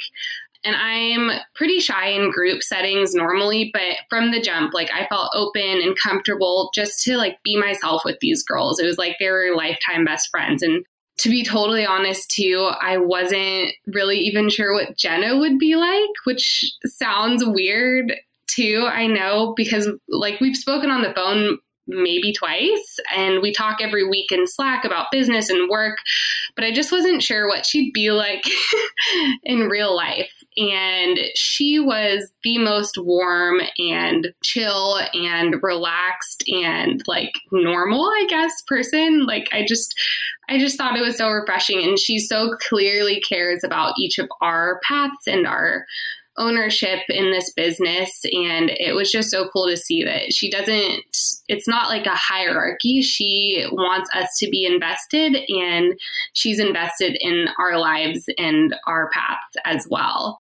And 0.65 0.75
I'm 0.75 1.39
pretty 1.55 1.79
shy 1.79 2.09
in 2.09 2.31
group 2.31 2.63
settings 2.63 3.15
normally, 3.15 3.71
but 3.71 3.99
from 4.09 4.31
the 4.31 4.41
jump, 4.41 4.73
like 4.73 4.91
I 4.91 5.07
felt 5.07 5.31
open 5.35 5.63
and 5.63 5.95
comfortable 5.97 6.71
just 6.75 7.03
to 7.05 7.19
like 7.19 7.37
be 7.45 7.61
myself 7.61 8.01
with 8.05 8.17
these 8.21 8.43
girls. 8.43 8.81
It 8.81 8.87
was 8.87 8.97
like 8.97 9.17
they 9.21 9.29
were 9.29 9.55
lifetime 9.55 10.07
best 10.07 10.31
friends. 10.31 10.63
And 10.63 10.87
to 11.19 11.31
be 11.31 11.45
totally 11.45 11.87
honest, 11.87 12.31
too, 12.31 12.71
I 12.81 12.99
wasn't 12.99 13.73
really 13.87 14.19
even 14.19 14.51
sure 14.51 14.75
what 14.75 14.97
Jenna 14.97 15.37
would 15.39 15.59
be 15.59 15.77
like, 15.77 16.11
which 16.25 16.73
sounds 16.85 17.45
weird 17.45 18.13
too. 18.49 18.87
I 18.91 19.07
know 19.07 19.55
because 19.57 19.89
like 20.09 20.41
we've 20.41 20.57
spoken 20.57 20.91
on 20.91 21.03
the 21.03 21.15
phone 21.15 21.59
maybe 21.87 22.33
twice 22.33 22.99
and 23.15 23.41
we 23.41 23.53
talk 23.53 23.79
every 23.81 24.07
week 24.07 24.33
in 24.33 24.47
slack 24.47 24.85
about 24.85 25.11
business 25.11 25.49
and 25.49 25.69
work 25.69 25.99
but 26.55 26.65
i 26.65 26.73
just 26.73 26.93
wasn't 26.93 27.23
sure 27.23 27.49
what 27.49 27.67
she'd 27.67 27.93
be 27.93 28.11
like 28.11 28.45
in 29.45 29.69
real 29.69 29.95
life. 29.95 30.33
And 30.57 31.19
she 31.35 31.79
was 31.79 32.31
the 32.43 32.59
most 32.59 32.97
warm 32.99 33.61
and 33.79 34.29
chill 34.43 34.99
and 35.13 35.57
relaxed 35.63 36.45
and 36.49 37.03
like 37.07 37.33
normal 37.53 38.05
i 38.05 38.27
guess 38.29 38.53
person. 38.67 39.27
Like 39.27 39.49
i 39.53 39.65
just 39.67 39.95
i 40.49 40.59
just 40.59 40.79
thought 40.79 40.97
it 40.97 41.03
was 41.03 41.19
so 41.19 41.31
refreshing 41.31 41.83
and 41.83 41.99
she 41.99 42.19
so 42.19 42.57
clearly 42.69 43.21
cares 43.21 43.63
about 43.65 43.95
each 43.99 44.19
of 44.19 44.29
our 44.41 44.81
paths 44.87 45.27
and 45.27 45.47
our 45.47 45.85
ownership 46.39 47.01
in 47.09 47.31
this 47.31 47.53
business 47.55 48.21
and 48.25 48.71
it 48.71 48.95
was 48.95 49.11
just 49.11 49.31
so 49.31 49.49
cool 49.49 49.67
to 49.67 49.77
see 49.77 50.05
that 50.05 50.33
she 50.33 50.51
doesn't 50.51 51.03
it's 51.49 51.69
not 51.69 51.89
like 51.89 52.07
a 52.07 52.15
hierarchy. 52.15 53.03
She 53.03 53.65
wants 53.71 54.11
us 54.15 54.29
to 54.39 54.51
be 54.51 54.65
invested 54.65 55.37
and 55.49 55.99
she's 56.33 56.59
invested 56.59 57.17
in 57.21 57.47
our 57.59 57.79
lives 57.79 58.25
and 58.37 58.75
our 58.87 59.11
paths 59.11 59.57
as 59.65 59.87
well 59.89 60.41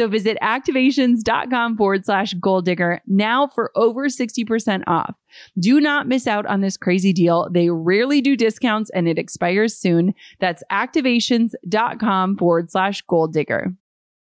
visit 0.07 0.37
activations.com 0.41 1.77
forward 1.77 2.05
slash 2.05 2.33
goal 2.35 2.61
digger 2.61 3.01
now 3.07 3.47
for 3.47 3.71
over 3.75 4.07
60% 4.07 4.83
off. 4.87 5.15
Do 5.59 5.79
not 5.79 6.07
miss 6.07 6.27
out 6.27 6.45
on 6.45 6.61
this 6.61 6.77
crazy 6.77 7.13
deal. 7.13 7.47
They 7.51 7.69
rarely 7.69 8.21
do 8.21 8.35
discounts 8.35 8.89
and 8.91 9.07
it 9.07 9.17
expires 9.17 9.75
soon. 9.75 10.13
That's 10.39 10.63
activations.com 10.71 12.37
forward 12.37 12.71
slash 12.71 13.01
goal 13.03 13.27
digger. 13.27 13.73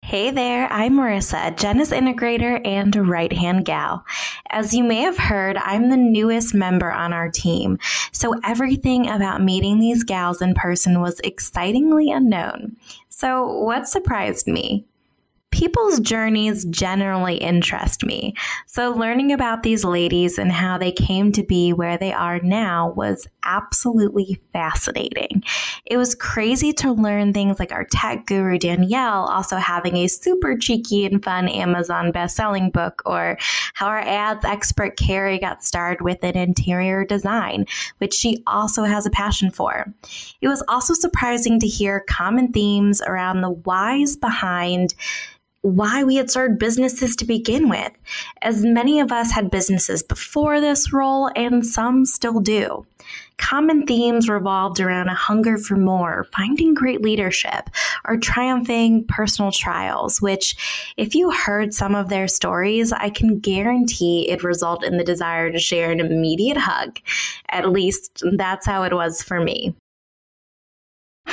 Hey 0.04 0.32
there, 0.32 0.68
I'm 0.72 0.94
Marissa, 0.94 1.56
Jenna's 1.56 1.92
integrator 1.92 2.60
and 2.68 3.08
right 3.08 3.31
hand 3.31 3.66
gal. 3.66 4.03
As 4.50 4.74
you 4.74 4.84
may 4.84 5.01
have 5.01 5.18
heard, 5.18 5.57
I'm 5.57 5.90
the 5.90 5.96
newest 5.96 6.55
member 6.55 6.92
on 6.92 7.14
our 7.14 7.29
team, 7.29 7.77
so 8.12 8.34
everything 8.44 9.07
about 9.07 9.44
meeting 9.44 9.79
these 9.79 10.03
gals 10.03 10.42
in 10.42 10.55
person 10.55 11.01
was 11.01 11.22
excitingly 11.24 12.12
unknown. 12.12 12.75
So, 13.10 13.46
what 13.46 13.88
surprised 13.88 14.48
me? 14.48 14.86
People's 15.51 16.00
journeys 16.00 16.66
generally 16.66 17.35
interest 17.35 18.05
me. 18.05 18.33
So, 18.66 18.92
learning 18.92 19.31
about 19.31 19.64
these 19.64 19.83
ladies 19.83 20.37
and 20.37 20.51
how 20.51 20.77
they 20.77 20.92
came 20.92 21.31
to 21.33 21.44
be 21.44 21.74
where 21.74 21.98
they 21.98 22.14
are 22.14 22.40
now 22.40 22.94
was 22.96 23.27
absolutely 23.44 24.42
fascinating. 24.53 25.44
It 25.85 25.98
was 25.98 26.16
crazy 26.16 26.74
to 26.74 26.94
learn 26.94 27.33
things 27.33 27.59
like 27.59 27.72
our 27.72 27.85
tech 27.85 28.25
guru 28.25 28.57
Danielle 28.57 29.25
also 29.25 29.57
having 29.57 29.98
a 29.98 30.07
super 30.07 30.55
cheeky 30.57 31.05
and 31.05 31.24
fun 31.24 31.48
Amazon 31.48 32.11
best-selling 32.11 32.70
book, 32.70 33.01
or 33.05 33.37
how 33.74 33.87
our 33.87 34.00
ads 34.00 34.46
expert 34.46 34.98
Carrie 34.98 35.40
got 35.40 35.64
started 35.64 36.03
with 36.03 36.24
an 36.24 36.37
interior 36.37 37.05
design, 37.05 37.66
which 37.98 38.14
she 38.14 38.42
also 38.48 38.83
has 38.83 39.05
a 39.05 39.11
passion 39.11 39.51
for. 39.51 39.94
It 40.42 40.48
was 40.48 40.64
also 40.68 40.94
surprising 40.94 41.59
to 41.59 41.68
hear 41.68 42.05
common 42.07 42.51
themes 42.51 43.01
around 43.01 43.42
the 43.42 43.51
whys 43.51 44.16
behind 44.16 44.94
why 45.62 46.04
we 46.04 46.16
had 46.16 46.30
started 46.30 46.58
businesses 46.58 47.16
to 47.18 47.26
begin 47.26 47.70
with, 47.70 47.92
as 48.42 48.66
many 48.66 49.00
of 49.00 49.12
us 49.12 49.32
had 49.32 49.52
businesses 49.52 50.02
before 50.02 50.60
this 50.60 50.92
role 50.92 51.30
and 51.36 51.66
some 51.66 52.06
still 52.06 52.40
do. 52.40 52.86
Common 53.38 53.86
themes 53.88 54.30
revolved 54.30 54.80
around 54.80 55.10
a 55.10 55.16
hunger 55.16 55.58
for 55.58 55.76
more, 55.76 56.28
finding 56.36 56.74
great 56.74 57.02
leadership, 57.02 57.70
or 58.06 58.18
triumphing 58.18 59.04
personal 59.06 59.52
trials, 59.52 60.22
which, 60.22 60.94
if 60.98 61.16
you 61.16 61.32
heard 61.32 61.74
some 61.74 61.96
of 61.96 62.10
their 62.10 62.28
stories, 62.28 62.92
I 62.92 63.10
can 63.10 63.40
guarantee 63.40 64.30
it 64.30 64.44
result 64.44 64.84
in 64.84 64.98
the 64.98 65.04
desire 65.04 65.52
to 65.52 65.60
share 65.60 65.92
an 65.92 66.00
immediate 66.00 66.58
hug. 66.58 67.00
At 67.50 67.70
least 67.70 68.24
that's 68.38 68.66
how 68.66 68.84
it 68.84 68.94
was 68.94 69.24
for 69.24 69.40
me. 69.40 69.76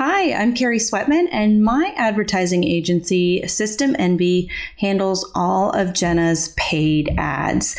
Hi, 0.00 0.32
I'm 0.32 0.54
Carrie 0.54 0.78
Sweatman, 0.78 1.26
and 1.32 1.60
my 1.60 1.92
advertising 1.96 2.62
agency, 2.62 3.44
System 3.48 3.96
Envy, 3.98 4.48
handles 4.76 5.28
all 5.34 5.72
of 5.72 5.92
Jenna's 5.92 6.54
paid 6.56 7.12
ads. 7.18 7.76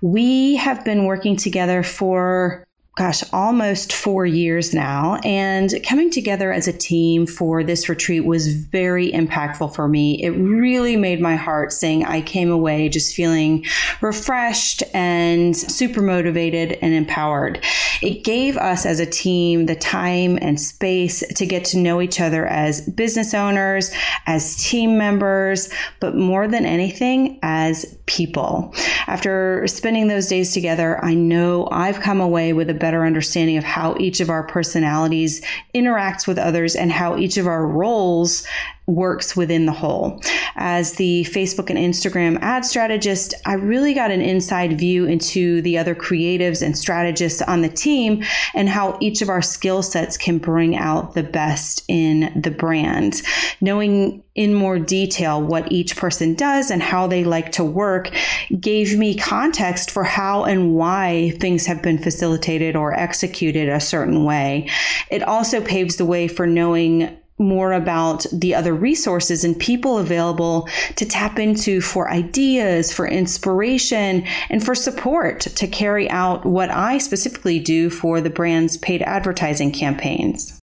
We 0.00 0.56
have 0.56 0.84
been 0.84 1.04
working 1.04 1.36
together 1.36 1.84
for 1.84 2.64
gosh, 3.00 3.24
almost 3.32 3.94
four 3.94 4.26
years 4.26 4.74
now. 4.74 5.18
And 5.24 5.72
coming 5.88 6.10
together 6.10 6.52
as 6.52 6.68
a 6.68 6.72
team 6.74 7.26
for 7.26 7.64
this 7.64 7.88
retreat 7.88 8.26
was 8.26 8.54
very 8.54 9.10
impactful 9.10 9.74
for 9.74 9.88
me. 9.88 10.22
It 10.22 10.32
really 10.32 10.98
made 10.98 11.18
my 11.18 11.34
heart 11.34 11.72
sing. 11.72 12.04
I 12.04 12.20
came 12.20 12.50
away 12.50 12.90
just 12.90 13.14
feeling 13.14 13.64
refreshed 14.02 14.82
and 14.92 15.56
super 15.56 16.02
motivated 16.02 16.72
and 16.82 16.92
empowered. 16.92 17.64
It 18.02 18.22
gave 18.22 18.58
us 18.58 18.84
as 18.84 19.00
a 19.00 19.06
team 19.06 19.64
the 19.64 19.76
time 19.76 20.38
and 20.42 20.60
space 20.60 21.26
to 21.36 21.46
get 21.46 21.64
to 21.66 21.78
know 21.78 22.02
each 22.02 22.20
other 22.20 22.46
as 22.46 22.82
business 22.82 23.32
owners, 23.32 23.92
as 24.26 24.62
team 24.62 24.98
members, 24.98 25.70
but 26.00 26.16
more 26.16 26.46
than 26.46 26.66
anything, 26.66 27.38
as 27.42 27.96
people. 28.04 28.74
After 29.06 29.66
spending 29.68 30.08
those 30.08 30.26
days 30.26 30.52
together, 30.52 31.02
I 31.02 31.14
know 31.14 31.68
I've 31.70 32.00
come 32.00 32.20
away 32.20 32.52
with 32.52 32.68
a 32.68 32.74
better 32.74 32.89
better 32.90 33.06
understanding 33.06 33.56
of 33.56 33.62
how 33.62 33.96
each 34.00 34.18
of 34.18 34.28
our 34.28 34.42
personalities 34.42 35.40
interacts 35.72 36.26
with 36.26 36.36
others 36.36 36.74
and 36.74 36.90
how 36.90 37.16
each 37.16 37.36
of 37.36 37.46
our 37.46 37.64
roles 37.64 38.44
works 38.90 39.36
within 39.36 39.66
the 39.66 39.72
whole. 39.72 40.20
As 40.56 40.94
the 40.94 41.24
Facebook 41.30 41.70
and 41.70 41.78
Instagram 41.78 42.38
ad 42.42 42.64
strategist, 42.64 43.34
I 43.46 43.54
really 43.54 43.94
got 43.94 44.10
an 44.10 44.20
inside 44.20 44.78
view 44.78 45.06
into 45.06 45.62
the 45.62 45.78
other 45.78 45.94
creatives 45.94 46.62
and 46.62 46.76
strategists 46.76 47.40
on 47.42 47.62
the 47.62 47.68
team 47.68 48.24
and 48.54 48.68
how 48.68 48.98
each 49.00 49.22
of 49.22 49.28
our 49.28 49.42
skill 49.42 49.82
sets 49.82 50.16
can 50.16 50.38
bring 50.38 50.76
out 50.76 51.14
the 51.14 51.22
best 51.22 51.84
in 51.88 52.32
the 52.40 52.50
brand. 52.50 53.22
Knowing 53.60 54.22
in 54.34 54.54
more 54.54 54.78
detail 54.78 55.42
what 55.42 55.70
each 55.70 55.96
person 55.96 56.34
does 56.34 56.70
and 56.70 56.82
how 56.82 57.06
they 57.06 57.24
like 57.24 57.52
to 57.52 57.64
work 57.64 58.10
gave 58.58 58.96
me 58.96 59.16
context 59.16 59.90
for 59.90 60.04
how 60.04 60.44
and 60.44 60.74
why 60.74 61.30
things 61.40 61.66
have 61.66 61.82
been 61.82 61.98
facilitated 61.98 62.74
or 62.74 62.94
executed 62.94 63.68
a 63.68 63.80
certain 63.80 64.24
way. 64.24 64.68
It 65.10 65.22
also 65.22 65.60
paves 65.60 65.96
the 65.96 66.06
way 66.06 66.26
for 66.26 66.46
knowing 66.46 67.19
more 67.40 67.72
about 67.72 68.26
the 68.32 68.54
other 68.54 68.74
resources 68.74 69.42
and 69.42 69.58
people 69.58 69.98
available 69.98 70.68
to 70.96 71.06
tap 71.06 71.38
into 71.38 71.80
for 71.80 72.10
ideas, 72.10 72.92
for 72.92 73.08
inspiration, 73.08 74.24
and 74.50 74.64
for 74.64 74.74
support 74.74 75.40
to 75.40 75.66
carry 75.66 76.08
out 76.10 76.44
what 76.44 76.70
I 76.70 76.98
specifically 76.98 77.58
do 77.58 77.90
for 77.90 78.20
the 78.20 78.30
brand's 78.30 78.76
paid 78.76 79.02
advertising 79.02 79.72
campaigns. 79.72 80.60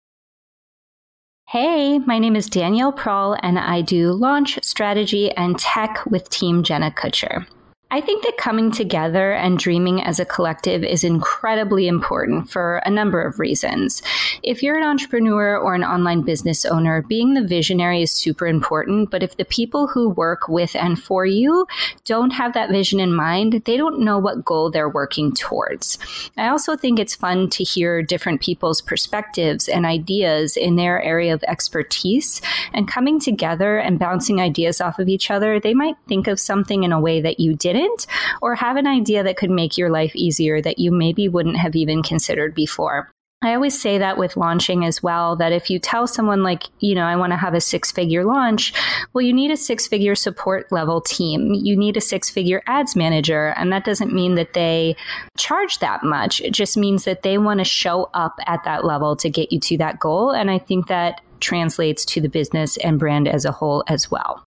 Hey, 1.48 1.98
my 1.98 2.20
name 2.20 2.36
is 2.36 2.48
Danielle 2.48 2.92
Prahl, 2.92 3.36
and 3.42 3.58
I 3.58 3.82
do 3.82 4.12
launch, 4.12 4.60
strategy, 4.62 5.32
and 5.32 5.58
tech 5.58 6.06
with 6.06 6.30
Team 6.30 6.62
Jenna 6.62 6.92
Kutcher. 6.92 7.44
I 7.92 8.00
think 8.00 8.22
that 8.22 8.36
coming 8.36 8.70
together 8.70 9.32
and 9.32 9.58
dreaming 9.58 10.00
as 10.00 10.20
a 10.20 10.24
collective 10.24 10.84
is 10.84 11.02
incredibly 11.02 11.88
important 11.88 12.48
for 12.48 12.76
a 12.86 12.90
number 12.90 13.20
of 13.20 13.40
reasons. 13.40 14.00
If 14.44 14.62
you're 14.62 14.78
an 14.78 14.84
entrepreneur 14.84 15.58
or 15.58 15.74
an 15.74 15.82
online 15.82 16.22
business 16.22 16.64
owner, 16.64 17.02
being 17.02 17.34
the 17.34 17.44
visionary 17.44 18.02
is 18.02 18.12
super 18.12 18.46
important. 18.46 19.10
But 19.10 19.24
if 19.24 19.36
the 19.36 19.44
people 19.44 19.88
who 19.88 20.10
work 20.10 20.46
with 20.46 20.76
and 20.76 21.02
for 21.02 21.26
you 21.26 21.66
don't 22.04 22.30
have 22.30 22.54
that 22.54 22.70
vision 22.70 23.00
in 23.00 23.12
mind, 23.12 23.62
they 23.64 23.76
don't 23.76 24.04
know 24.04 24.20
what 24.20 24.44
goal 24.44 24.70
they're 24.70 24.88
working 24.88 25.34
towards. 25.34 25.98
I 26.36 26.46
also 26.46 26.76
think 26.76 27.00
it's 27.00 27.16
fun 27.16 27.50
to 27.50 27.64
hear 27.64 28.02
different 28.02 28.40
people's 28.40 28.80
perspectives 28.80 29.66
and 29.66 29.84
ideas 29.84 30.56
in 30.56 30.76
their 30.76 31.02
area 31.02 31.34
of 31.34 31.42
expertise 31.48 32.40
and 32.72 32.86
coming 32.86 33.18
together 33.18 33.78
and 33.78 33.98
bouncing 33.98 34.40
ideas 34.40 34.80
off 34.80 35.00
of 35.00 35.08
each 35.08 35.28
other. 35.28 35.58
They 35.58 35.74
might 35.74 35.96
think 36.06 36.28
of 36.28 36.38
something 36.38 36.84
in 36.84 36.92
a 36.92 37.00
way 37.00 37.20
that 37.20 37.40
you 37.40 37.56
didn't 37.56 37.79
didn't, 37.80 38.06
or 38.42 38.54
have 38.54 38.76
an 38.76 38.86
idea 38.86 39.22
that 39.22 39.36
could 39.36 39.50
make 39.50 39.78
your 39.78 39.90
life 39.90 40.14
easier 40.14 40.60
that 40.60 40.78
you 40.78 40.90
maybe 40.90 41.28
wouldn't 41.28 41.56
have 41.56 41.74
even 41.74 42.02
considered 42.02 42.54
before. 42.54 43.10
I 43.42 43.54
always 43.54 43.80
say 43.80 43.96
that 43.96 44.18
with 44.18 44.36
launching 44.36 44.84
as 44.84 45.02
well, 45.02 45.34
that 45.36 45.50
if 45.50 45.70
you 45.70 45.78
tell 45.78 46.06
someone, 46.06 46.42
like, 46.42 46.64
you 46.80 46.94
know, 46.94 47.04
I 47.04 47.16
want 47.16 47.32
to 47.32 47.38
have 47.38 47.54
a 47.54 47.60
six 47.60 47.90
figure 47.90 48.22
launch, 48.22 48.74
well, 49.14 49.22
you 49.22 49.32
need 49.32 49.50
a 49.50 49.56
six 49.56 49.86
figure 49.86 50.14
support 50.14 50.70
level 50.70 51.00
team. 51.00 51.54
You 51.54 51.74
need 51.74 51.96
a 51.96 52.02
six 52.02 52.28
figure 52.28 52.62
ads 52.66 52.94
manager. 52.94 53.54
And 53.56 53.72
that 53.72 53.86
doesn't 53.86 54.12
mean 54.12 54.34
that 54.34 54.52
they 54.52 54.94
charge 55.38 55.78
that 55.78 56.02
much. 56.02 56.42
It 56.42 56.52
just 56.52 56.76
means 56.76 57.04
that 57.04 57.22
they 57.22 57.38
want 57.38 57.60
to 57.60 57.64
show 57.64 58.10
up 58.12 58.34
at 58.46 58.62
that 58.64 58.84
level 58.84 59.16
to 59.16 59.30
get 59.30 59.50
you 59.50 59.60
to 59.60 59.78
that 59.78 59.98
goal. 59.98 60.32
And 60.32 60.50
I 60.50 60.58
think 60.58 60.88
that 60.88 61.22
translates 61.40 62.04
to 62.04 62.20
the 62.20 62.28
business 62.28 62.76
and 62.76 62.98
brand 62.98 63.26
as 63.26 63.46
a 63.46 63.52
whole 63.52 63.84
as 63.86 64.10
well. 64.10 64.44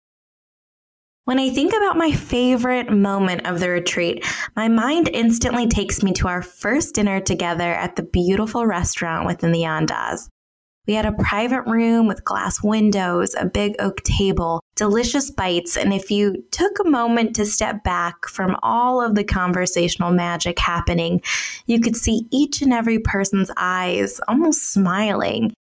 When 1.25 1.37
I 1.39 1.49
think 1.49 1.73
about 1.73 1.97
my 1.97 2.11
favorite 2.11 2.91
moment 2.91 3.45
of 3.45 3.59
the 3.59 3.69
retreat, 3.69 4.25
my 4.55 4.67
mind 4.67 5.09
instantly 5.13 5.67
takes 5.67 6.01
me 6.01 6.11
to 6.13 6.27
our 6.27 6.41
first 6.41 6.95
dinner 6.95 7.19
together 7.19 7.71
at 7.71 7.95
the 7.95 8.03
beautiful 8.03 8.65
restaurant 8.65 9.27
within 9.27 9.51
the 9.51 9.61
Andaz. 9.61 10.27
We 10.87 10.95
had 10.95 11.05
a 11.05 11.11
private 11.11 11.61
room 11.67 12.07
with 12.07 12.23
glass 12.23 12.63
windows, 12.63 13.35
a 13.35 13.45
big 13.45 13.75
oak 13.77 14.01
table, 14.01 14.59
delicious 14.75 15.29
bites, 15.29 15.77
and 15.77 15.93
if 15.93 16.09
you 16.09 16.43
took 16.49 16.79
a 16.79 16.89
moment 16.89 17.35
to 17.35 17.45
step 17.45 17.83
back 17.83 18.27
from 18.27 18.57
all 18.63 18.99
of 18.99 19.13
the 19.13 19.23
conversational 19.23 20.11
magic 20.11 20.57
happening, 20.57 21.21
you 21.67 21.79
could 21.79 21.95
see 21.95 22.25
each 22.31 22.63
and 22.63 22.73
every 22.73 22.97
person's 22.97 23.51
eyes 23.55 24.19
almost 24.27 24.73
smiling. 24.73 25.53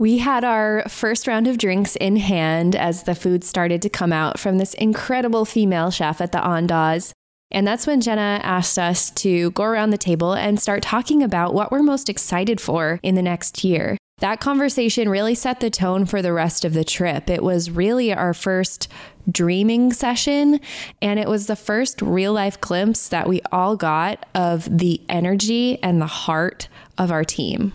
We 0.00 0.16
had 0.16 0.44
our 0.44 0.82
first 0.88 1.26
round 1.26 1.46
of 1.46 1.58
drinks 1.58 1.94
in 1.96 2.16
hand 2.16 2.74
as 2.74 3.02
the 3.02 3.14
food 3.14 3.44
started 3.44 3.82
to 3.82 3.90
come 3.90 4.14
out 4.14 4.38
from 4.38 4.56
this 4.56 4.72
incredible 4.72 5.44
female 5.44 5.90
chef 5.90 6.22
at 6.22 6.32
the 6.32 6.38
Andaz. 6.38 7.12
And 7.50 7.66
that's 7.66 7.86
when 7.86 8.00
Jenna 8.00 8.40
asked 8.42 8.78
us 8.78 9.10
to 9.10 9.50
go 9.50 9.62
around 9.62 9.90
the 9.90 9.98
table 9.98 10.32
and 10.32 10.58
start 10.58 10.82
talking 10.82 11.22
about 11.22 11.52
what 11.52 11.70
we're 11.70 11.82
most 11.82 12.08
excited 12.08 12.62
for 12.62 12.98
in 13.02 13.14
the 13.14 13.20
next 13.20 13.62
year. 13.62 13.98
That 14.20 14.40
conversation 14.40 15.06
really 15.10 15.34
set 15.34 15.60
the 15.60 15.68
tone 15.68 16.06
for 16.06 16.22
the 16.22 16.32
rest 16.32 16.64
of 16.64 16.72
the 16.72 16.84
trip. 16.84 17.28
It 17.28 17.42
was 17.42 17.70
really 17.70 18.10
our 18.10 18.32
first 18.32 18.88
dreaming 19.30 19.92
session, 19.92 20.60
and 21.02 21.20
it 21.20 21.28
was 21.28 21.46
the 21.46 21.56
first 21.56 22.00
real 22.00 22.32
life 22.32 22.58
glimpse 22.58 23.08
that 23.08 23.28
we 23.28 23.42
all 23.52 23.76
got 23.76 24.24
of 24.34 24.66
the 24.78 25.02
energy 25.10 25.78
and 25.82 26.00
the 26.00 26.06
heart 26.06 26.68
of 26.96 27.12
our 27.12 27.22
team 27.22 27.74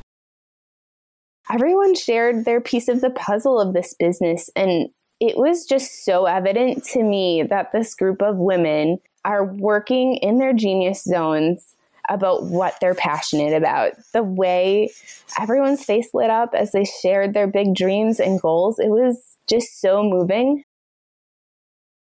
everyone 1.52 1.96
shared 1.96 2.46
their 2.46 2.62
piece 2.62 2.88
of 2.88 3.02
the 3.02 3.10
puzzle 3.10 3.60
of 3.60 3.74
this 3.74 3.94
business. 3.94 4.50
And 4.56 4.90
it 5.20 5.38
was 5.38 5.66
just 5.66 6.04
so 6.04 6.26
evident 6.26 6.84
to 6.86 7.04
me 7.04 7.44
that 7.44 7.72
this 7.72 7.96
group 7.96 8.22
of 8.22 8.38
women 8.38 9.00
are 9.24 9.46
working 9.46 10.16
in 10.18 10.38
their 10.38 10.54
genius 10.54 11.04
zones 11.04 11.76
about 12.10 12.44
what 12.44 12.76
they're 12.80 12.94
passionate 12.96 13.54
about. 13.54 13.94
The 14.14 14.24
way 14.24 14.92
everyone's 15.40 15.84
face 15.84 16.10
lit 16.14 16.30
up 16.30 16.54
as 16.54 16.72
they 16.72 16.86
shared 16.86 17.34
their 17.34 17.48
big 17.48 17.74
dreams 17.74 18.20
and 18.20 18.40
goals, 18.40 18.78
it 18.78 18.90
was 18.90 19.38
just 19.50 19.82
so 19.82 20.04
moving. 20.04 20.64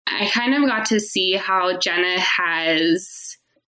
I 0.07 0.29
kind 0.29 0.55
of 0.55 0.69
got 0.69 0.87
to 0.87 1.01
see 1.01 1.33
how 1.35 1.77
Jenna 1.79 2.19
has 2.21 3.07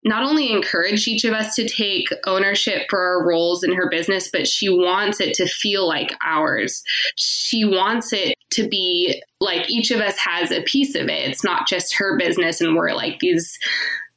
not 0.04 0.22
only 0.24 0.52
encouraged 0.52 1.06
each 1.06 1.24
of 1.24 1.32
us 1.32 1.54
to 1.54 1.68
take 1.68 2.08
ownership 2.26 2.82
for 2.90 3.00
our 3.00 3.26
roles 3.26 3.62
in 3.62 3.72
her 3.72 3.88
business, 3.88 4.28
but 4.32 4.46
she 4.46 4.68
wants 4.68 5.20
it 5.20 5.34
to 5.34 5.46
feel 5.46 5.86
like 5.86 6.12
ours. 6.26 6.82
She 7.16 7.64
wants 7.64 8.12
it 8.12 8.34
to 8.52 8.68
be 8.68 9.22
like 9.40 9.70
each 9.70 9.90
of 9.90 10.00
us 10.00 10.18
has 10.18 10.50
a 10.50 10.62
piece 10.62 10.94
of 10.94 11.08
it. 11.08 11.28
It's 11.28 11.44
not 11.44 11.68
just 11.68 11.94
her 11.96 12.18
business 12.18 12.60
and 12.60 12.74
we're 12.74 12.92
like 12.92 13.20
these 13.20 13.58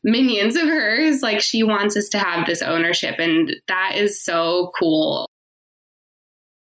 minions 0.04 0.56
of 0.56 0.68
hers. 0.68 1.22
Like 1.22 1.42
she 1.42 1.64
wants 1.64 1.98
us 1.98 2.08
to 2.10 2.20
have 2.20 2.46
this 2.46 2.62
ownership, 2.62 3.16
and 3.20 3.56
that 3.68 3.94
is 3.96 4.24
so 4.24 4.72
cool. 4.80 5.28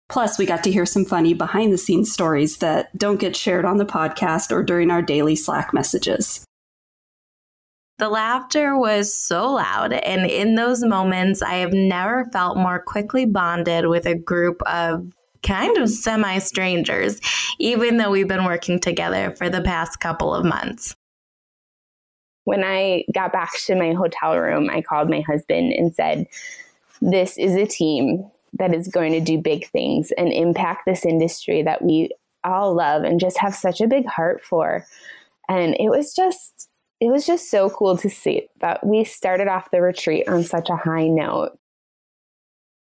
Plus, 0.08 0.38
we 0.38 0.46
got 0.46 0.62
to 0.64 0.72
hear 0.72 0.86
some 0.86 1.04
funny 1.04 1.34
behind 1.34 1.72
the 1.72 1.78
scenes 1.78 2.12
stories 2.12 2.58
that 2.58 2.96
don't 2.96 3.20
get 3.20 3.34
shared 3.34 3.64
on 3.64 3.78
the 3.78 3.86
podcast 3.86 4.50
or 4.50 4.62
during 4.62 4.90
our 4.90 5.02
daily 5.02 5.34
Slack 5.34 5.72
messages. 5.72 6.44
The 7.98 8.08
laughter 8.08 8.76
was 8.76 9.16
so 9.16 9.52
loud, 9.52 9.92
and 9.92 10.28
in 10.28 10.56
those 10.56 10.82
moments, 10.82 11.42
I 11.42 11.56
have 11.56 11.72
never 11.72 12.24
felt 12.32 12.56
more 12.56 12.80
quickly 12.80 13.24
bonded 13.24 13.86
with 13.86 14.04
a 14.04 14.16
group 14.16 14.60
of 14.62 15.12
kind 15.44 15.76
of 15.76 15.88
semi 15.88 16.38
strangers, 16.38 17.20
even 17.60 17.98
though 17.98 18.10
we've 18.10 18.26
been 18.26 18.46
working 18.46 18.80
together 18.80 19.30
for 19.36 19.48
the 19.48 19.60
past 19.60 20.00
couple 20.00 20.34
of 20.34 20.44
months. 20.44 20.96
When 22.44 22.64
I 22.64 23.04
got 23.14 23.32
back 23.32 23.52
to 23.66 23.76
my 23.76 23.92
hotel 23.92 24.36
room, 24.38 24.68
I 24.70 24.82
called 24.82 25.08
my 25.08 25.20
husband 25.20 25.72
and 25.72 25.94
said, 25.94 26.26
This 27.00 27.38
is 27.38 27.54
a 27.54 27.64
team 27.64 28.28
that 28.54 28.74
is 28.74 28.88
going 28.88 29.12
to 29.12 29.20
do 29.20 29.38
big 29.38 29.68
things 29.68 30.10
and 30.12 30.32
impact 30.32 30.82
this 30.84 31.06
industry 31.06 31.62
that 31.62 31.82
we 31.82 32.10
all 32.42 32.74
love 32.74 33.04
and 33.04 33.20
just 33.20 33.38
have 33.38 33.54
such 33.54 33.80
a 33.80 33.86
big 33.86 34.06
heart 34.06 34.42
for. 34.44 34.84
And 35.48 35.76
it 35.78 35.88
was 35.90 36.14
just 36.14 36.68
it 37.00 37.10
was 37.10 37.26
just 37.26 37.50
so 37.50 37.70
cool 37.70 37.96
to 37.98 38.08
see 38.08 38.48
that 38.60 38.84
we 38.86 39.04
started 39.04 39.48
off 39.48 39.70
the 39.70 39.80
retreat 39.80 40.28
on 40.28 40.42
such 40.42 40.70
a 40.70 40.76
high 40.76 41.08
note. 41.08 41.58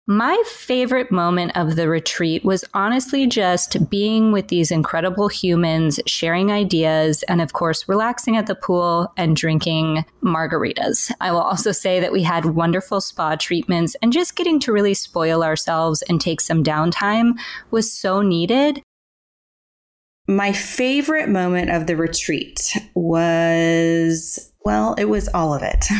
My 0.07 0.39
favorite 0.45 1.11
moment 1.11 1.53
of 1.57 1.75
the 1.75 1.89
retreat 1.89 2.45
was 2.45 2.63
honestly 2.75 3.25
just 3.25 3.89
being 3.89 4.31
with 4.31 4.49
these 4.49 4.69
incredible 4.69 5.29
humans, 5.29 5.99
sharing 6.05 6.51
ideas, 6.51 7.23
and 7.23 7.41
of 7.41 7.53
course, 7.53 7.89
relaxing 7.89 8.37
at 8.37 8.45
the 8.45 8.53
pool 8.53 9.11
and 9.17 9.35
drinking 9.35 10.05
margaritas. 10.23 11.11
I 11.19 11.31
will 11.31 11.41
also 11.41 11.71
say 11.71 11.99
that 11.99 12.11
we 12.11 12.21
had 12.21 12.45
wonderful 12.45 13.01
spa 13.01 13.35
treatments, 13.35 13.95
and 14.03 14.13
just 14.13 14.35
getting 14.35 14.59
to 14.59 14.71
really 14.71 14.93
spoil 14.93 15.43
ourselves 15.43 16.03
and 16.03 16.21
take 16.21 16.39
some 16.39 16.63
downtime 16.63 17.39
was 17.71 17.91
so 17.91 18.21
needed. 18.21 18.83
My 20.27 20.51
favorite 20.51 21.29
moment 21.29 21.69
of 21.69 21.85
the 21.85 21.95
retreat 21.95 22.75
was 22.95 24.51
well, 24.65 24.95
it 24.95 25.05
was 25.05 25.27
all 25.27 25.53
of 25.53 25.61
it. 25.61 25.85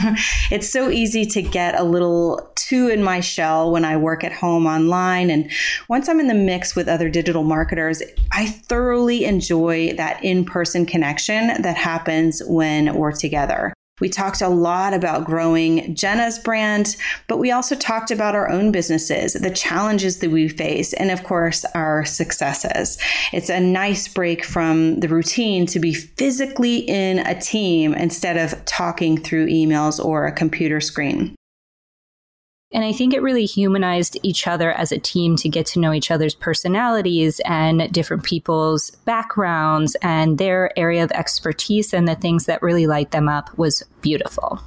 it's 0.52 0.68
so 0.68 0.90
easy 0.90 1.24
to 1.28 1.44
get 1.44 1.80
a 1.80 1.84
little 1.84 2.52
too 2.56 2.88
in 2.88 3.04
my 3.04 3.20
shell 3.20 3.72
when 3.72 3.86
I 3.86 3.96
work 3.96 4.24
at 4.24 4.34
home 4.34 4.66
online. 4.66 5.30
And 5.30 5.52
once 5.88 6.10
I'm 6.10 6.20
in 6.20 6.28
the 6.28 6.34
mix 6.34 6.76
with 6.76 6.88
other 6.88 7.08
digital 7.08 7.44
marketers, 7.44 8.02
I 8.32 8.48
thoroughly 8.48 9.26
enjoy 9.26 9.94
that 9.98 10.24
in 10.24 10.46
person 10.46 10.88
connection 10.88 11.62
that 11.62 11.78
happens 11.78 12.42
when 12.48 12.96
we're 12.96 13.12
together. 13.12 13.75
We 14.02 14.10
talked 14.10 14.42
a 14.42 14.50
lot 14.50 14.94
about 14.94 15.24
growing 15.24 15.96
Jenna's 15.96 16.38
brand, 16.38 16.98
but 17.30 17.38
we 17.38 17.52
also 17.52 17.76
talked 17.76 18.12
about 18.12 18.36
our 18.36 18.50
own 18.50 18.74
businesses, 18.74 19.34
the 19.34 19.50
challenges 19.50 20.20
that 20.20 20.32
we 20.32 20.50
face, 20.50 20.92
and 20.92 21.12
of 21.12 21.24
course, 21.24 21.64
our 21.74 22.04
successes. 22.04 22.98
It's 23.32 23.50
a 23.50 23.62
nice 23.62 24.10
break 24.10 24.44
from 24.44 25.00
the 25.00 25.08
routine 25.08 25.66
to 25.68 25.80
be 25.80 25.94
physically 25.94 26.80
in 26.80 27.20
a 27.20 27.40
team 27.40 27.94
instead 27.94 28.36
of 28.36 28.66
talking 28.66 29.18
through 29.18 29.48
emails 29.48 30.04
or 30.04 30.26
a 30.26 30.32
computer 30.34 30.82
screen. 30.82 31.34
And 32.76 32.84
I 32.84 32.92
think 32.92 33.14
it 33.14 33.22
really 33.22 33.46
humanized 33.46 34.18
each 34.22 34.48
other 34.48 34.74
as 34.74 34.92
a 34.92 35.00
team 35.00 35.38
to 35.38 35.48
get 35.48 35.66
to 35.68 35.80
know 35.80 35.94
each 35.94 36.12
other's 36.12 36.36
personalities 36.36 37.40
and 37.46 37.90
different 37.94 38.24
people's 38.24 38.90
backgrounds 39.06 39.96
and 40.02 40.38
their 40.38 40.78
area 40.78 41.02
of 41.02 41.12
expertise 41.14 41.94
and 41.94 42.06
the 42.06 42.16
things 42.16 42.48
that 42.48 42.62
really 42.62 42.86
light 42.86 43.12
them 43.12 43.30
up 43.30 43.58
was 43.58 43.82
beautiful. 44.02 44.60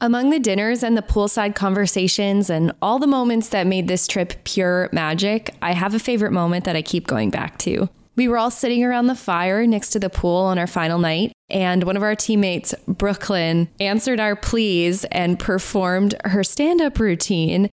Among 0.00 0.30
the 0.30 0.38
dinners 0.38 0.82
and 0.82 0.96
the 0.96 1.02
poolside 1.02 1.54
conversations 1.54 2.48
and 2.48 2.72
all 2.80 2.98
the 2.98 3.06
moments 3.06 3.50
that 3.50 3.66
made 3.66 3.86
this 3.86 4.06
trip 4.06 4.42
pure 4.44 4.88
magic, 4.90 5.54
I 5.60 5.74
have 5.74 5.94
a 5.94 5.98
favorite 5.98 6.32
moment 6.32 6.64
that 6.64 6.76
I 6.76 6.82
keep 6.82 7.06
going 7.06 7.28
back 7.28 7.58
to. 7.58 7.90
We 8.16 8.28
were 8.28 8.38
all 8.38 8.50
sitting 8.50 8.84
around 8.84 9.08
the 9.08 9.14
fire 9.14 9.66
next 9.66 9.90
to 9.90 9.98
the 9.98 10.10
pool 10.10 10.42
on 10.42 10.58
our 10.58 10.68
final 10.68 10.98
night, 10.98 11.32
and 11.50 11.82
one 11.82 11.96
of 11.96 12.02
our 12.02 12.14
teammates, 12.14 12.74
Brooklyn, 12.86 13.68
answered 13.80 14.20
our 14.20 14.36
pleas 14.36 15.04
and 15.06 15.38
performed 15.38 16.14
her 16.24 16.44
stand 16.44 16.80
up 16.80 17.00
routine. 17.00 17.70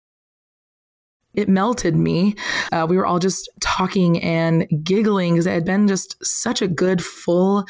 It 1.33 1.47
melted 1.47 1.95
me. 1.95 2.35
Uh, 2.71 2.87
we 2.89 2.97
were 2.97 3.05
all 3.05 3.19
just 3.19 3.49
talking 3.61 4.21
and 4.23 4.67
giggling 4.83 5.33
because 5.33 5.45
it 5.45 5.53
had 5.53 5.65
been 5.65 5.87
just 5.87 6.15
such 6.25 6.61
a 6.61 6.67
good 6.67 7.03
full 7.03 7.65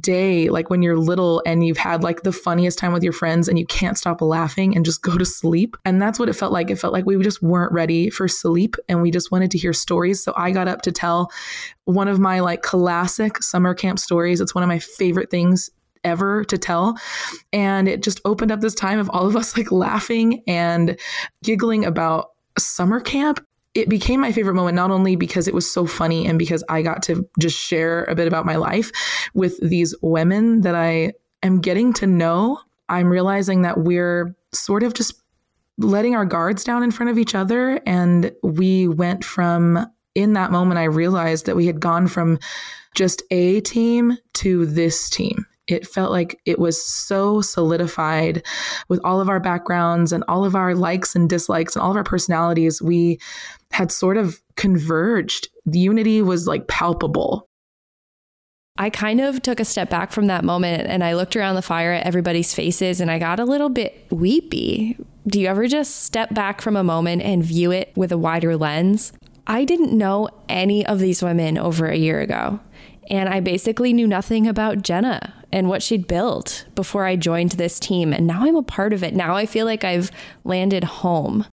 day. 0.00 0.48
Like 0.48 0.70
when 0.70 0.82
you're 0.82 0.96
little 0.96 1.42
and 1.44 1.66
you've 1.66 1.76
had 1.76 2.02
like 2.02 2.22
the 2.22 2.32
funniest 2.32 2.78
time 2.78 2.94
with 2.94 3.02
your 3.02 3.12
friends 3.12 3.46
and 3.46 3.58
you 3.58 3.66
can't 3.66 3.98
stop 3.98 4.22
laughing 4.22 4.74
and 4.74 4.84
just 4.86 5.02
go 5.02 5.18
to 5.18 5.24
sleep. 5.24 5.76
And 5.84 6.00
that's 6.00 6.18
what 6.18 6.28
it 6.28 6.34
felt 6.34 6.52
like. 6.52 6.70
It 6.70 6.78
felt 6.78 6.94
like 6.94 7.04
we 7.04 7.22
just 7.22 7.42
weren't 7.42 7.72
ready 7.72 8.08
for 8.08 8.26
sleep 8.26 8.76
and 8.88 9.02
we 9.02 9.10
just 9.10 9.30
wanted 9.30 9.50
to 9.50 9.58
hear 9.58 9.74
stories. 9.74 10.22
So 10.22 10.32
I 10.36 10.50
got 10.50 10.68
up 10.68 10.82
to 10.82 10.92
tell 10.92 11.30
one 11.84 12.08
of 12.08 12.18
my 12.18 12.40
like 12.40 12.62
classic 12.62 13.42
summer 13.42 13.74
camp 13.74 13.98
stories. 13.98 14.40
It's 14.40 14.54
one 14.54 14.64
of 14.64 14.68
my 14.68 14.78
favorite 14.78 15.30
things 15.30 15.68
ever 16.04 16.44
to 16.44 16.58
tell. 16.58 16.96
And 17.52 17.88
it 17.88 18.02
just 18.02 18.20
opened 18.24 18.52
up 18.52 18.60
this 18.60 18.74
time 18.74 18.98
of 18.98 19.10
all 19.10 19.26
of 19.26 19.36
us 19.36 19.56
like 19.56 19.72
laughing 19.72 20.42
and 20.46 20.98
giggling 21.42 21.84
about 21.84 22.30
summer 22.58 23.00
camp 23.00 23.44
it 23.74 23.88
became 23.88 24.20
my 24.20 24.32
favorite 24.32 24.54
moment 24.54 24.76
not 24.76 24.90
only 24.90 25.16
because 25.16 25.48
it 25.48 25.54
was 25.54 25.70
so 25.70 25.84
funny 25.84 26.26
and 26.26 26.38
because 26.38 26.62
I 26.68 26.82
got 26.82 27.02
to 27.04 27.28
just 27.40 27.58
share 27.58 28.04
a 28.04 28.14
bit 28.14 28.28
about 28.28 28.46
my 28.46 28.56
life 28.56 28.92
with 29.34 29.58
these 29.60 29.94
women 30.00 30.60
that 30.60 30.76
I 30.76 31.12
am 31.42 31.60
getting 31.60 31.92
to 31.94 32.06
know. 32.06 32.60
I'm 32.88 33.08
realizing 33.08 33.62
that 33.62 33.78
we're 33.78 34.36
sort 34.52 34.84
of 34.84 34.94
just 34.94 35.20
letting 35.76 36.14
our 36.14 36.24
guards 36.24 36.62
down 36.62 36.84
in 36.84 36.92
front 36.92 37.10
of 37.10 37.18
each 37.18 37.34
other. 37.34 37.80
And 37.84 38.30
we 38.44 38.86
went 38.86 39.24
from, 39.24 39.86
in 40.14 40.34
that 40.34 40.52
moment, 40.52 40.78
I 40.78 40.84
realized 40.84 41.46
that 41.46 41.56
we 41.56 41.66
had 41.66 41.80
gone 41.80 42.06
from 42.06 42.38
just 42.94 43.22
a 43.32 43.60
team 43.62 44.16
to 44.34 44.66
this 44.66 45.10
team 45.10 45.46
it 45.66 45.86
felt 45.86 46.10
like 46.10 46.38
it 46.44 46.58
was 46.58 46.82
so 46.82 47.40
solidified 47.40 48.42
with 48.88 49.00
all 49.04 49.20
of 49.20 49.28
our 49.28 49.40
backgrounds 49.40 50.12
and 50.12 50.22
all 50.28 50.44
of 50.44 50.54
our 50.54 50.74
likes 50.74 51.14
and 51.14 51.28
dislikes 51.28 51.74
and 51.74 51.82
all 51.82 51.90
of 51.90 51.96
our 51.96 52.04
personalities. 52.04 52.82
We 52.82 53.18
had 53.72 53.90
sort 53.90 54.16
of 54.16 54.42
converged. 54.56 55.48
The 55.66 55.78
unity 55.78 56.22
was 56.22 56.46
like 56.46 56.68
palpable. 56.68 57.48
I 58.76 58.90
kind 58.90 59.20
of 59.20 59.40
took 59.40 59.60
a 59.60 59.64
step 59.64 59.88
back 59.88 60.10
from 60.10 60.26
that 60.26 60.44
moment 60.44 60.88
and 60.88 61.04
I 61.04 61.14
looked 61.14 61.36
around 61.36 61.54
the 61.54 61.62
fire 61.62 61.92
at 61.92 62.06
everybody's 62.06 62.52
faces 62.52 63.00
and 63.00 63.08
I 63.08 63.20
got 63.20 63.38
a 63.38 63.44
little 63.44 63.68
bit 63.68 64.06
weepy. 64.10 64.98
Do 65.28 65.40
you 65.40 65.46
ever 65.46 65.68
just 65.68 66.02
step 66.02 66.34
back 66.34 66.60
from 66.60 66.76
a 66.76 66.82
moment 66.82 67.22
and 67.22 67.42
view 67.42 67.70
it 67.70 67.92
with 67.94 68.10
a 68.10 68.18
wider 68.18 68.56
lens? 68.56 69.12
I 69.46 69.64
didn't 69.64 69.96
know 69.96 70.28
any 70.48 70.84
of 70.84 70.98
these 70.98 71.22
women 71.22 71.56
over 71.56 71.86
a 71.86 71.96
year 71.96 72.20
ago. 72.20 72.58
And 73.10 73.28
I 73.28 73.40
basically 73.40 73.92
knew 73.92 74.06
nothing 74.06 74.46
about 74.46 74.82
Jenna 74.82 75.34
and 75.52 75.68
what 75.68 75.82
she'd 75.82 76.06
built 76.06 76.66
before 76.74 77.04
I 77.04 77.16
joined 77.16 77.52
this 77.52 77.78
team. 77.78 78.12
And 78.12 78.26
now 78.26 78.44
I'm 78.44 78.56
a 78.56 78.62
part 78.62 78.92
of 78.92 79.02
it. 79.02 79.14
Now 79.14 79.36
I 79.36 79.46
feel 79.46 79.66
like 79.66 79.84
I've 79.84 80.10
landed 80.44 80.84
home. 80.84 81.46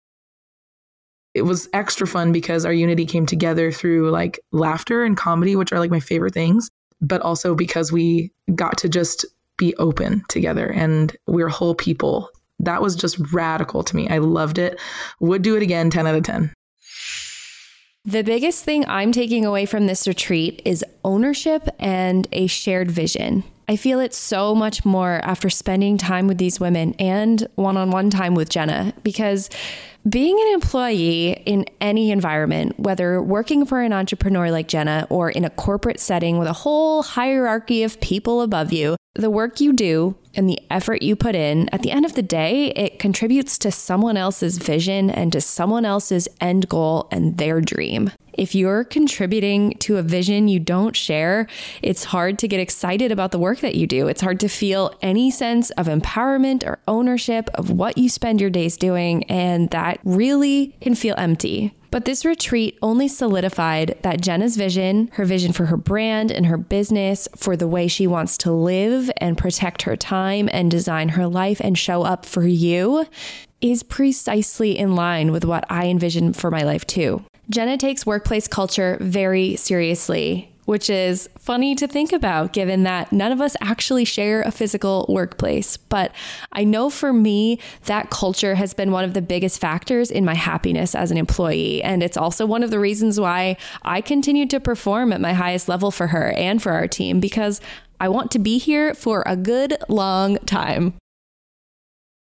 It 1.34 1.44
was 1.44 1.70
extra 1.74 2.08
fun 2.08 2.32
because 2.32 2.66
our 2.66 2.74
unity 2.74 3.06
came 3.06 3.26
together 3.26 3.72
through 3.72 4.10
like 4.10 4.40
laughter 4.52 5.04
and 5.04 5.16
comedy, 5.16 5.56
which 5.56 5.72
are 5.72 5.80
like 5.80 5.92
my 5.92 6.00
favorite 6.00 6.34
things, 6.34 6.70
but 7.02 7.22
also 7.22 7.56
because 7.56 7.92
we 7.92 8.32
got 8.56 8.78
to 8.80 8.90
just 8.90 9.26
be 9.58 9.76
open 9.76 10.24
together 10.30 10.68
and 10.68 11.16
we're 11.28 11.50
whole 11.50 11.76
people. 11.76 12.30
That 12.60 12.82
was 12.82 12.96
just 12.96 13.20
radical 13.32 13.84
to 13.84 13.96
me. 13.96 14.10
I 14.10 14.18
loved 14.18 14.58
it. 14.58 14.80
Would 15.20 15.42
do 15.42 15.56
it 15.56 15.64
again 15.64 15.90
10 15.90 16.08
out 16.08 16.16
of 16.16 16.24
10. 16.24 16.54
The 18.10 18.24
biggest 18.24 18.64
thing 18.64 18.86
I'm 18.88 19.12
taking 19.12 19.46
away 19.46 19.68
from 19.68 19.86
this 19.86 20.08
retreat 20.08 20.64
is 20.66 20.84
ownership 21.06 21.70
and 21.78 22.28
a 22.32 22.48
shared 22.48 22.90
vision. 22.90 23.44
I 23.68 23.76
feel 23.76 24.00
it 24.00 24.16
so 24.16 24.56
much 24.56 24.84
more 24.84 25.22
after 25.24 25.48
spending 25.52 26.00
time 26.00 26.26
with 26.26 26.40
these 26.40 26.60
women 26.60 26.96
and 26.98 27.48
one 27.54 27.78
on 27.78 27.92
one 27.92 28.10
time 28.10 28.34
with 28.34 28.50
Jenna 28.50 28.96
because 29.04 29.52
being 30.10 30.40
an 30.40 30.54
employee 30.54 31.32
in 31.46 31.66
any 31.82 32.12
environment, 32.12 32.80
whether 32.80 33.22
working 33.22 33.66
for 33.66 33.82
an 33.82 33.94
entrepreneur 33.94 34.50
like 34.50 34.68
Jenna 34.68 35.06
or 35.10 35.30
in 35.30 35.46
a 35.46 35.50
corporate 35.50 36.00
setting 36.00 36.38
with 36.38 36.48
a 36.48 36.54
whole 36.54 37.04
hierarchy 37.04 37.84
of 37.84 38.00
people 38.02 38.42
above 38.42 38.72
you, 38.72 38.96
the 39.16 39.30
work 39.30 39.60
you 39.60 39.74
do 39.74 40.16
and 40.36 40.48
the 40.48 40.60
effort 40.70 41.02
you 41.02 41.16
put 41.16 41.36
in, 41.36 41.68
at 41.70 41.82
the 41.82 41.92
end 41.92 42.06
of 42.06 42.14
the 42.14 42.22
day, 42.22 42.68
it 42.72 43.00
contributes 43.00 43.58
to 43.58 43.72
someone 43.72 44.16
else's 44.16 44.58
vision 44.58 45.10
and 45.10 45.34
to 45.34 45.42
someone 45.42 45.84
else's 45.84 46.28
end 46.40 46.70
goal 46.70 47.08
and 47.12 47.38
their 47.38 47.60
dream. 47.60 48.12
If 48.34 48.56
you're 48.56 48.86
contributing 48.86 49.72
to 49.80 49.98
a 49.98 50.04
vision 50.04 50.48
you 50.48 50.62
don't 50.62 50.96
share, 50.96 51.48
it's 51.82 52.06
hard 52.06 52.40
to 52.40 52.48
get 52.48 52.62
excited 52.62 53.12
about 53.12 53.32
the 53.32 53.40
work 53.40 53.60
that 53.60 53.76
you 53.76 53.86
do. 53.86 54.08
It's 54.08 54.22
hard 54.22 54.40
to 54.40 54.48
feel 54.48 54.96
any 55.02 55.30
sense 55.30 55.72
of 55.72 55.88
empowerment 55.88 56.66
or 56.66 56.80
ownership 56.88 57.50
of 57.56 57.72
what 57.72 57.98
you 57.98 58.08
spend 58.08 58.40
your 58.40 58.50
days 58.50 58.78
doing, 58.78 59.26
and 59.26 59.70
that 59.72 59.99
really 60.04 60.76
can 60.82 60.96
feel 60.96 61.16
empty. 61.18 61.74
But 61.92 62.06
this 62.06 62.24
retreat 62.24 62.78
only 62.82 63.08
solidified 63.08 63.98
that 64.04 64.22
Jenna's 64.22 64.56
vision, 64.56 65.10
her 65.14 65.26
vision 65.26 65.54
for 65.54 65.66
her 65.66 65.78
brand 65.78 66.32
and 66.32 66.46
her 66.46 66.58
business, 66.58 67.28
for 67.36 67.58
the 67.58 67.68
way 67.68 67.88
she 67.88 68.06
wants 68.06 68.38
to 68.40 68.52
live 68.52 69.10
and 69.18 69.38
protect 69.38 69.84
her 69.84 69.96
time 69.96 70.50
and 70.52 70.70
design 70.70 71.10
her 71.10 71.28
life 71.28 71.60
and 71.60 71.78
show 71.78 72.04
up 72.04 72.26
for 72.26 72.46
you, 72.46 73.06
is 73.62 73.84
precisely 73.84 74.78
in 74.78 74.96
line 74.96 75.32
with 75.32 75.46
what 75.46 75.66
I 75.70 75.88
envision 75.88 76.34
for 76.34 76.52
my 76.52 76.62
life 76.62 76.86
too. 76.86 77.24
Jenna 77.50 77.78
takes 77.78 78.06
workplace 78.06 78.48
culture 78.48 78.98
very 79.02 79.56
seriously 79.56 80.54
which 80.70 80.88
is 80.88 81.28
funny 81.40 81.74
to 81.74 81.88
think 81.88 82.14
about 82.14 82.54
given 82.54 82.84
that 82.84 83.12
none 83.12 83.32
of 83.32 83.42
us 83.42 83.56
actually 83.60 84.06
share 84.06 84.44
a 84.44 84.52
physical 84.52 85.04
workplace. 85.10 85.78
But 85.78 86.12
I 86.52 86.64
know 86.64 86.92
for 86.92 87.12
me, 87.12 87.58
that 87.86 88.12
culture 88.12 88.54
has 88.54 88.76
been 88.76 88.92
one 88.92 89.04
of 89.04 89.16
the 89.16 89.22
biggest 89.24 89.60
factors 89.60 90.12
in 90.12 90.24
my 90.24 90.36
happiness 90.36 90.94
as 90.94 91.10
an 91.10 91.18
employee. 91.18 91.82
And 91.82 92.04
it's 92.04 92.18
also 92.18 92.46
one 92.46 92.62
of 92.62 92.70
the 92.70 92.80
reasons 92.80 93.20
why 93.20 93.58
I 93.82 94.02
continue 94.02 94.46
to 94.46 94.60
perform 94.60 95.12
at 95.12 95.20
my 95.20 95.34
highest 95.34 95.70
level 95.70 95.90
for 95.90 96.06
her 96.06 96.34
and 96.34 96.62
for 96.62 96.74
our 96.74 96.88
team 96.88 97.20
because 97.20 97.62
I 98.00 98.10
want 98.10 98.30
to 98.30 98.40
be 98.40 98.60
here 98.60 98.94
for 98.94 99.24
a 99.26 99.36
good 99.36 99.76
long 99.90 100.38
time. 100.46 100.94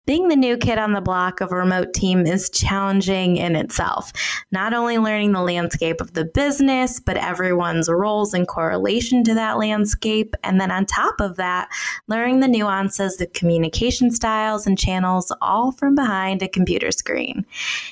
Being 0.07 0.29
the 0.29 0.35
new 0.35 0.57
kid 0.57 0.79
on 0.79 0.93
the 0.93 0.99
block 0.99 1.41
of 1.41 1.51
a 1.51 1.55
remote 1.55 1.93
team 1.93 2.25
is 2.25 2.49
challenging 2.49 3.37
in 3.37 3.55
itself. 3.55 4.11
Not 4.51 4.73
only 4.73 4.97
learning 4.97 5.33
the 5.33 5.43
landscape 5.43 6.01
of 6.01 6.13
the 6.13 6.25
business, 6.25 6.99
but 6.99 7.17
everyone's 7.17 7.87
roles 7.87 8.33
in 8.33 8.47
correlation 8.47 9.23
to 9.25 9.35
that 9.35 9.59
landscape. 9.59 10.33
And 10.43 10.59
then 10.59 10.71
on 10.71 10.87
top 10.87 11.21
of 11.21 11.35
that, 11.35 11.69
learning 12.07 12.39
the 12.39 12.47
nuances 12.47 13.21
of 13.21 13.31
communication 13.33 14.09
styles 14.09 14.65
and 14.65 14.75
channels 14.75 15.31
all 15.39 15.71
from 15.71 15.93
behind 15.93 16.41
a 16.41 16.47
computer 16.47 16.89
screen. 16.89 17.45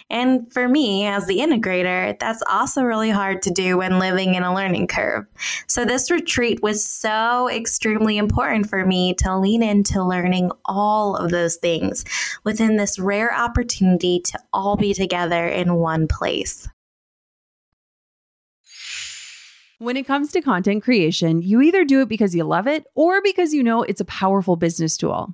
And 0.10 0.52
for 0.52 0.68
me, 0.68 1.06
as 1.06 1.28
the 1.28 1.38
integrator, 1.38 2.18
that's 2.18 2.42
also 2.50 2.82
really 2.82 3.12
hard 3.12 3.44
to 3.44 3.52
do 3.52 3.78
when 3.78 4.00
living 4.00 4.34
in 4.34 4.42
a 4.42 4.56
learning 4.56 4.88
curve. 4.88 5.28
So 5.68 5.86
this 5.86 6.10
retreat 6.10 6.64
was 6.64 6.84
so 6.84 7.52
extremely 7.52 8.18
important 8.18 8.68
for 8.68 8.84
me 8.84 9.14
to 9.20 9.38
lean 9.38 9.62
into 9.62 10.04
learning 10.04 10.50
all 10.66 11.16
of 11.16 11.30
those 11.30 11.58
things 11.58 11.99
within 12.44 12.78
this 12.78 13.00
rare 13.00 13.34
opportunity 13.34 14.22
to 14.26 14.40
all 14.54 14.76
be 14.76 14.94
together 14.94 15.48
in 15.48 15.76
one 15.76 16.08
place. 16.08 16.68
When 19.80 19.96
it 19.96 20.06
comes 20.06 20.34
to 20.34 20.42
content 20.42 20.84
creation, 20.84 21.42
you 21.42 21.62
either 21.62 21.86
do 21.86 22.02
it 22.02 22.10
because 22.10 22.36
you 22.36 22.44
love 22.44 22.68
it 22.68 22.86
or 22.96 23.22
because 23.22 23.54
you 23.54 23.64
know 23.64 23.84
it's 23.84 24.02
a 24.02 24.06
powerful 24.06 24.58
business 24.58 24.98
tool. 24.98 25.34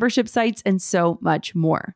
membership 0.01 0.27
sites, 0.27 0.63
and 0.65 0.81
so 0.81 1.19
much 1.21 1.53
more. 1.53 1.95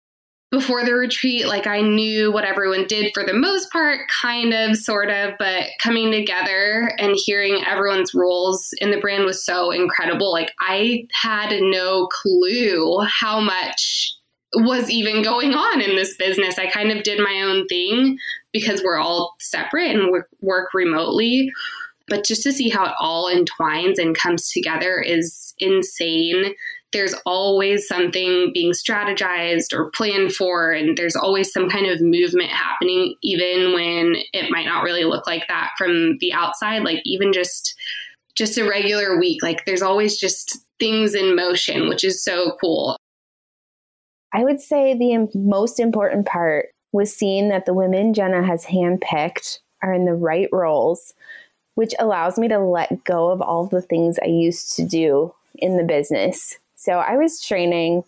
before 0.51 0.83
the 0.83 0.93
retreat, 0.93 1.47
like 1.47 1.65
I 1.65 1.79
knew 1.79 2.29
what 2.29 2.43
everyone 2.43 2.85
did 2.85 3.13
for 3.13 3.23
the 3.23 3.33
most 3.33 3.71
part, 3.71 4.01
kind 4.09 4.53
of, 4.53 4.75
sort 4.75 5.09
of, 5.09 5.33
but 5.39 5.67
coming 5.79 6.11
together 6.11 6.91
and 6.99 7.15
hearing 7.15 7.63
everyone's 7.65 8.13
roles 8.13 8.73
in 8.79 8.91
the 8.91 8.99
brand 8.99 9.23
was 9.23 9.45
so 9.45 9.71
incredible. 9.71 10.29
Like 10.29 10.51
I 10.59 11.07
had 11.13 11.57
no 11.61 12.07
clue 12.07 13.01
how 13.07 13.39
much 13.39 14.13
was 14.53 14.89
even 14.89 15.23
going 15.23 15.53
on 15.53 15.79
in 15.79 15.95
this 15.95 16.17
business. 16.17 16.59
I 16.59 16.67
kind 16.67 16.91
of 16.91 17.03
did 17.03 17.19
my 17.19 17.41
own 17.43 17.65
thing 17.67 18.17
because 18.51 18.83
we're 18.83 18.99
all 18.99 19.35
separate 19.39 19.95
and 19.95 20.11
work, 20.11 20.27
work 20.41 20.73
remotely. 20.73 21.49
But 22.09 22.25
just 22.25 22.43
to 22.43 22.51
see 22.51 22.67
how 22.67 22.87
it 22.87 22.93
all 22.99 23.29
entwines 23.29 23.97
and 23.97 24.17
comes 24.17 24.51
together 24.51 24.99
is 24.99 25.53
insane 25.59 26.53
there's 26.91 27.15
always 27.25 27.87
something 27.87 28.51
being 28.53 28.71
strategized 28.71 29.73
or 29.73 29.89
planned 29.91 30.33
for, 30.33 30.71
and 30.71 30.97
there's 30.97 31.15
always 31.15 31.51
some 31.51 31.69
kind 31.69 31.87
of 31.87 32.01
movement 32.01 32.49
happening, 32.49 33.15
even 33.21 33.73
when 33.73 34.15
it 34.33 34.51
might 34.51 34.65
not 34.65 34.83
really 34.83 35.05
look 35.05 35.25
like 35.25 35.47
that 35.47 35.71
from 35.77 36.17
the 36.19 36.33
outside. 36.33 36.83
Like 36.83 37.01
even 37.05 37.33
just 37.33 37.75
just 38.35 38.57
a 38.57 38.67
regular 38.67 39.19
week, 39.19 39.43
like 39.43 39.65
there's 39.65 39.81
always 39.81 40.17
just 40.17 40.65
things 40.79 41.13
in 41.15 41.35
motion, 41.35 41.89
which 41.89 42.03
is 42.03 42.23
so 42.23 42.57
cool. 42.61 42.97
I 44.33 44.43
would 44.43 44.61
say 44.61 44.93
the 44.93 45.29
most 45.35 45.79
important 45.79 46.25
part 46.25 46.69
was 46.93 47.15
seeing 47.15 47.49
that 47.49 47.65
the 47.65 47.73
women 47.73 48.13
Jenna 48.13 48.45
has 48.45 48.65
handpicked 48.65 49.59
are 49.81 49.93
in 49.93 50.05
the 50.05 50.13
right 50.13 50.47
roles, 50.51 51.13
which 51.75 51.93
allows 51.99 52.37
me 52.37 52.47
to 52.47 52.59
let 52.59 53.03
go 53.03 53.29
of 53.29 53.41
all 53.41 53.65
the 53.65 53.81
things 53.81 54.17
I 54.21 54.27
used 54.27 54.75
to 54.77 54.85
do 54.85 55.33
in 55.55 55.77
the 55.77 55.83
business 55.83 56.57
so 56.81 56.93
I 56.93 57.15
was 57.15 57.41
training 57.41 58.03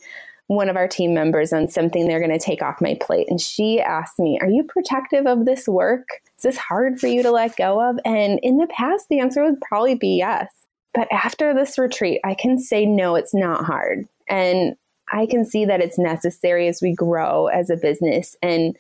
one 0.48 0.70
of 0.70 0.76
our 0.76 0.88
team 0.88 1.14
members 1.14 1.54
on 1.54 1.68
something 1.68 2.08
they're 2.08 2.20
going 2.20 2.38
to 2.38 2.44
take 2.44 2.62
off 2.62 2.82
my 2.82 2.98
plate. 3.00 3.28
And 3.30 3.40
she 3.40 3.80
asked 3.80 4.20
me, 4.20 4.40
Are 4.42 4.50
you 4.50 4.64
protective 4.64 5.26
of 5.26 5.46
this 5.46 5.68
work? 5.68 6.08
Is 6.38 6.44
this 6.44 6.58
hard 6.58 7.00
for 7.00 7.08
you 7.08 7.24
to 7.24 7.32
let 7.32 7.56
go 7.56 7.88
of? 7.88 8.00
And 8.04 8.40
in 8.42 8.58
the 8.58 8.68
past, 8.68 9.08
the 9.10 9.20
answer 9.20 9.44
would 9.44 9.62
probably 9.62 9.96
be 9.96 10.18
yes. 10.18 10.52
But 10.94 11.08
after 11.12 11.54
this 11.54 11.78
retreat, 11.78 12.20
I 12.24 12.34
can 12.34 12.58
say, 12.58 12.86
No, 12.86 13.16
it's 13.16 13.34
not 13.34 13.64
hard. 13.64 14.08
And 14.28 14.76
I 15.12 15.28
can 15.28 15.46
see 15.46 15.66
that 15.66 15.82
it's 15.82 16.00
necessary 16.00 16.68
as 16.68 16.82
we 16.82 16.94
grow 16.94 17.48
as 17.48 17.70
a 17.70 17.78
business. 17.78 18.36
And 18.42 18.76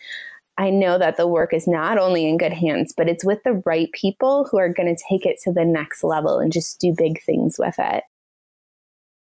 I 0.57 0.69
know 0.69 0.97
that 0.97 1.17
the 1.17 1.27
work 1.27 1.53
is 1.53 1.67
not 1.67 1.97
only 1.97 2.27
in 2.27 2.37
good 2.37 2.53
hands, 2.53 2.93
but 2.95 3.09
it's 3.09 3.25
with 3.25 3.43
the 3.43 3.61
right 3.65 3.91
people 3.91 4.47
who 4.49 4.57
are 4.57 4.73
going 4.73 4.93
to 4.93 5.03
take 5.09 5.25
it 5.25 5.39
to 5.43 5.51
the 5.51 5.65
next 5.65 6.03
level 6.03 6.39
and 6.39 6.51
just 6.51 6.79
do 6.79 6.93
big 6.95 7.21
things 7.23 7.57
with 7.57 7.75
it. 7.79 8.03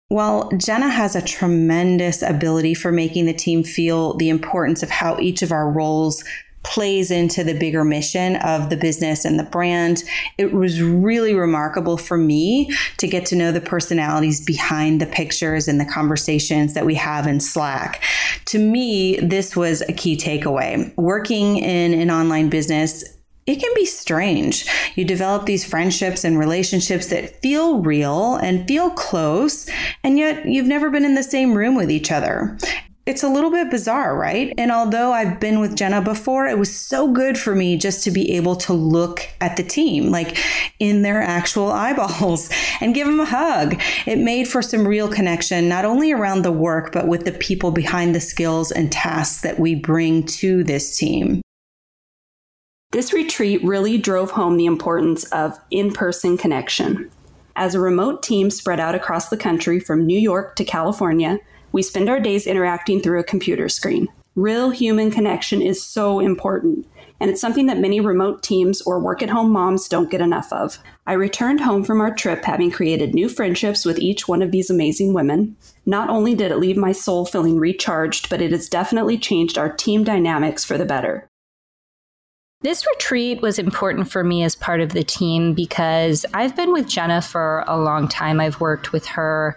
Well, 0.09 0.49
Jenna 0.55 0.89
has 0.89 1.15
a 1.15 1.21
tremendous 1.21 2.21
ability 2.21 2.75
for 2.75 2.93
making 2.93 3.25
the 3.25 3.33
team 3.33 3.63
feel 3.63 4.13
the 4.13 4.29
importance 4.29 4.81
of 4.81 4.89
how 4.89 5.19
each 5.19 5.41
of 5.41 5.51
our 5.51 5.69
roles 5.69 6.23
plays 6.63 7.11
into 7.11 7.43
the 7.43 7.57
bigger 7.57 7.83
mission 7.83 8.37
of 8.37 8.69
the 8.69 8.77
business 8.77 9.25
and 9.25 9.39
the 9.39 9.43
brand. 9.43 10.03
It 10.37 10.53
was 10.53 10.81
really 10.81 11.33
remarkable 11.33 11.97
for 11.97 12.17
me 12.17 12.71
to 12.97 13.07
get 13.07 13.25
to 13.27 13.35
know 13.35 13.51
the 13.51 13.61
personalities 13.61 14.43
behind 14.43 15.01
the 15.01 15.05
pictures 15.05 15.67
and 15.67 15.79
the 15.79 15.85
conversations 15.85 16.73
that 16.73 16.85
we 16.85 16.95
have 16.95 17.27
in 17.27 17.39
Slack. 17.39 18.01
To 18.45 18.59
me, 18.59 19.17
this 19.19 19.55
was 19.55 19.81
a 19.81 19.93
key 19.93 20.17
takeaway. 20.17 20.93
Working 20.97 21.57
in 21.57 21.93
an 21.93 22.11
online 22.11 22.49
business 22.49 23.16
it 23.47 23.62
can 23.62 23.73
be 23.73 23.86
strange. 23.86 24.65
You 24.95 25.05
develop 25.05 25.45
these 25.45 25.65
friendships 25.65 26.25
and 26.25 26.38
relationships 26.38 27.07
that 27.07 27.41
feel 27.41 27.79
real 27.79 28.36
and 28.36 28.67
feel 28.67 28.89
close, 28.91 29.69
and 30.03 30.19
yet 30.19 30.45
you've 30.45 30.67
never 30.67 30.89
been 30.89 31.05
in 31.05 31.15
the 31.15 31.23
same 31.23 31.53
room 31.53 31.73
with 31.73 31.89
each 31.89 32.12
other. 32.12 32.57
It's 33.05 33.23
a 33.23 33.29
little 33.29 33.49
bit 33.49 33.71
bizarre, 33.71 34.17
right? 34.17 34.53
And 34.57 34.69
although 34.69 35.13
I've 35.13 35.39
been 35.39 35.62
with 35.62 35.77
Jenna 35.77 36.01
before, 36.01 36.45
it 36.45 36.60
was 36.60 36.75
so 36.75 37.10
good 37.10 37.38
for 37.38 37.55
me 37.55 37.77
just 37.77 38.03
to 38.03 38.12
be 38.12 38.33
able 38.33 38.57
to 38.57 38.73
look 38.73 39.21
at 39.39 39.55
the 39.55 39.63
team, 39.63 40.12
like 40.12 40.38
in 40.79 41.03
their 41.03 41.21
actual 41.21 41.71
eyeballs, 41.71 42.49
and 42.81 42.93
give 42.93 43.07
them 43.07 43.21
a 43.21 43.25
hug. 43.25 43.81
It 44.05 44.17
made 44.17 44.49
for 44.49 44.62
some 44.62 44.86
real 44.86 45.07
connection, 45.07 45.69
not 45.69 45.86
only 45.86 46.12
around 46.12 46.41
the 46.41 46.51
work, 46.51 46.91
but 46.91 47.07
with 47.07 47.23
the 47.23 47.31
people 47.31 47.71
behind 47.71 48.13
the 48.13 48.19
skills 48.19 48.73
and 48.73 48.91
tasks 48.91 49.39
that 49.39 49.57
we 49.57 49.73
bring 49.73 50.25
to 50.25 50.65
this 50.65 50.97
team. 50.97 51.39
This 52.91 53.12
retreat 53.12 53.62
really 53.65 53.97
drove 53.97 54.32
home 54.32 54.56
the 54.56 54.65
importance 54.65 55.26
of 55.26 55.60
in 55.69 55.91
person 55.91 56.38
connection. 56.38 57.12
As 57.58 57.76
a 57.76 57.82
remote 57.82 58.23
team 58.23 58.50
spread 58.50 58.80
out 58.80 58.95
across 58.95 59.28
the 59.28 59.36
country 59.36 59.78
from 59.78 60.06
New 60.06 60.17
York 60.17 60.56
to 60.56 60.63
California, 60.63 61.38
we 61.73 61.82
spend 61.82 62.08
our 62.08 62.19
days 62.21 62.47
interacting 62.47 63.02
through 63.02 63.19
a 63.19 63.26
computer 63.26 63.67
screen. 63.67 64.08
Real 64.36 64.69
human 64.69 65.12
connection 65.12 65.62
is 65.62 65.84
so 65.84 66.21
important, 66.21 66.88
and 67.19 67.30
it's 67.30 67.41
something 67.41 67.65
that 67.65 67.80
many 67.80 68.00
remote 68.00 68.41
teams 68.41 68.82
or 68.84 69.00
work 69.00 69.21
at 69.21 69.30
home 69.30 69.52
moms 69.52 69.89
don't 69.89 70.10
get 70.10 70.21
enough 70.21 70.54
of. 70.54 70.80
I 71.06 71.13
returned 71.13 71.60
home 71.60 71.84
from 71.84 72.00
our 72.00 72.15
trip 72.15 72.45
having 72.45 72.71
created 72.71 73.13
new 73.13 73.28
friendships 73.28 73.83
with 73.83 74.00
each 74.00 74.29
one 74.29 74.42
of 74.42 74.52
these 74.52 74.69
amazing 74.69 75.13
women. 75.13 75.58
Not 75.85 76.10
only 76.10 76.35
did 76.35 76.52
it 76.52 76.58
leave 76.60 76.77
my 76.77 76.94
soul 76.94 77.25
feeling 77.25 77.60
recharged, 77.60 78.29
but 78.29 78.42
it 78.42 78.52
has 78.52 78.69
definitely 78.69 79.17
changed 79.17 79.58
our 79.58 79.73
team 79.73 80.06
dynamics 80.06 80.63
for 80.63 80.77
the 80.77 80.85
better. 80.85 81.27
This 82.62 82.87
retreat 82.87 83.41
was 83.43 83.60
important 83.60 84.10
for 84.10 84.23
me 84.23 84.43
as 84.43 84.55
part 84.55 84.81
of 84.81 84.93
the 84.93 85.03
team 85.03 85.53
because 85.53 86.25
I've 86.33 86.55
been 86.55 86.73
with 86.73 86.87
Jenna 86.87 87.21
for 87.21 87.63
a 87.67 87.77
long 87.77 88.08
time. 88.08 88.39
I've 88.39 88.60
worked 88.60 88.91
with 88.91 89.05
her 89.05 89.55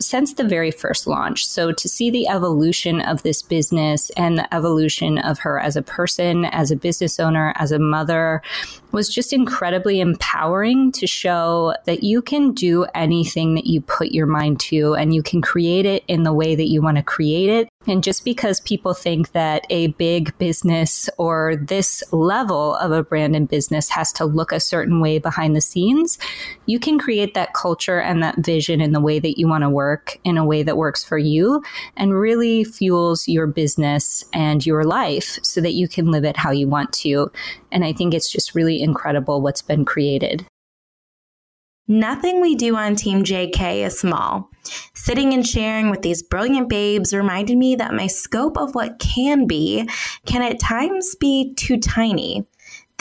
since 0.00 0.34
the 0.34 0.42
very 0.42 0.72
first 0.72 1.06
launch. 1.06 1.46
So 1.46 1.70
to 1.70 1.88
see 1.88 2.10
the 2.10 2.26
evolution 2.26 3.00
of 3.00 3.22
this 3.22 3.42
business 3.42 4.10
and 4.16 4.36
the 4.36 4.52
evolution 4.52 5.18
of 5.18 5.38
her 5.38 5.60
as 5.60 5.76
a 5.76 5.82
person, 5.82 6.46
as 6.46 6.72
a 6.72 6.76
business 6.76 7.20
owner, 7.20 7.54
as 7.56 7.70
a 7.70 7.78
mother, 7.78 8.42
was 8.90 9.08
just 9.08 9.32
incredibly 9.32 10.00
empowering 10.00 10.90
to 10.92 11.06
show 11.06 11.74
that 11.86 12.02
you 12.02 12.20
can 12.20 12.52
do 12.52 12.84
anything 12.94 13.54
that 13.54 13.66
you 13.66 13.80
put 13.82 14.10
your 14.10 14.26
mind 14.26 14.58
to 14.60 14.94
and 14.94 15.14
you 15.14 15.22
can 15.22 15.40
create 15.40 15.86
it 15.86 16.02
in 16.08 16.24
the 16.24 16.32
way 16.32 16.56
that 16.56 16.68
you 16.68 16.82
want 16.82 16.96
to 16.96 17.04
create 17.04 17.48
it. 17.48 17.68
And 17.86 18.04
just 18.04 18.24
because 18.24 18.60
people 18.60 18.94
think 18.94 19.32
that 19.32 19.66
a 19.68 19.88
big 19.88 20.36
business 20.38 21.10
or 21.18 21.56
this 21.56 22.02
level 22.12 22.76
of 22.76 22.92
a 22.92 23.02
brand 23.02 23.34
and 23.34 23.48
business 23.48 23.88
has 23.90 24.12
to 24.14 24.24
look 24.24 24.52
a 24.52 24.60
certain 24.60 25.00
way 25.00 25.18
behind 25.18 25.56
the 25.56 25.60
scenes, 25.60 26.18
you 26.66 26.78
can 26.78 26.98
create 26.98 27.34
that 27.34 27.54
culture 27.54 28.00
and 28.00 28.22
that 28.22 28.38
vision 28.38 28.80
in 28.80 28.92
the 28.92 29.00
way 29.00 29.18
that 29.18 29.38
you 29.38 29.48
want 29.48 29.62
to 29.62 29.70
work 29.70 30.18
in 30.24 30.38
a 30.38 30.44
way 30.44 30.62
that 30.62 30.76
works 30.76 31.02
for 31.02 31.18
you 31.18 31.62
and 31.96 32.14
really 32.14 32.62
fuels 32.64 33.26
your 33.26 33.46
business 33.46 34.24
and 34.32 34.64
your 34.64 34.84
life 34.84 35.38
so 35.42 35.60
that 35.60 35.72
you 35.72 35.88
can 35.88 36.10
live 36.10 36.24
it 36.24 36.36
how 36.36 36.50
you 36.50 36.68
want 36.68 36.92
to. 36.92 37.30
And 37.72 37.84
I 37.84 37.92
think 37.92 38.14
it's 38.14 38.30
just 38.30 38.54
really 38.54 38.80
incredible 38.80 39.40
what's 39.40 39.62
been 39.62 39.84
created. 39.84 40.46
Nothing 41.88 42.40
we 42.40 42.54
do 42.54 42.76
on 42.76 42.94
Team 42.94 43.24
JK 43.24 43.84
is 43.84 43.98
small. 43.98 44.50
Sitting 44.94 45.32
and 45.32 45.46
sharing 45.46 45.90
with 45.90 46.02
these 46.02 46.22
brilliant 46.22 46.68
babes 46.68 47.12
reminded 47.12 47.58
me 47.58 47.74
that 47.74 47.92
my 47.92 48.06
scope 48.06 48.56
of 48.56 48.74
what 48.74 49.00
can 49.00 49.46
be 49.46 49.88
can 50.24 50.42
at 50.42 50.60
times 50.60 51.16
be 51.16 51.54
too 51.54 51.78
tiny. 51.78 52.46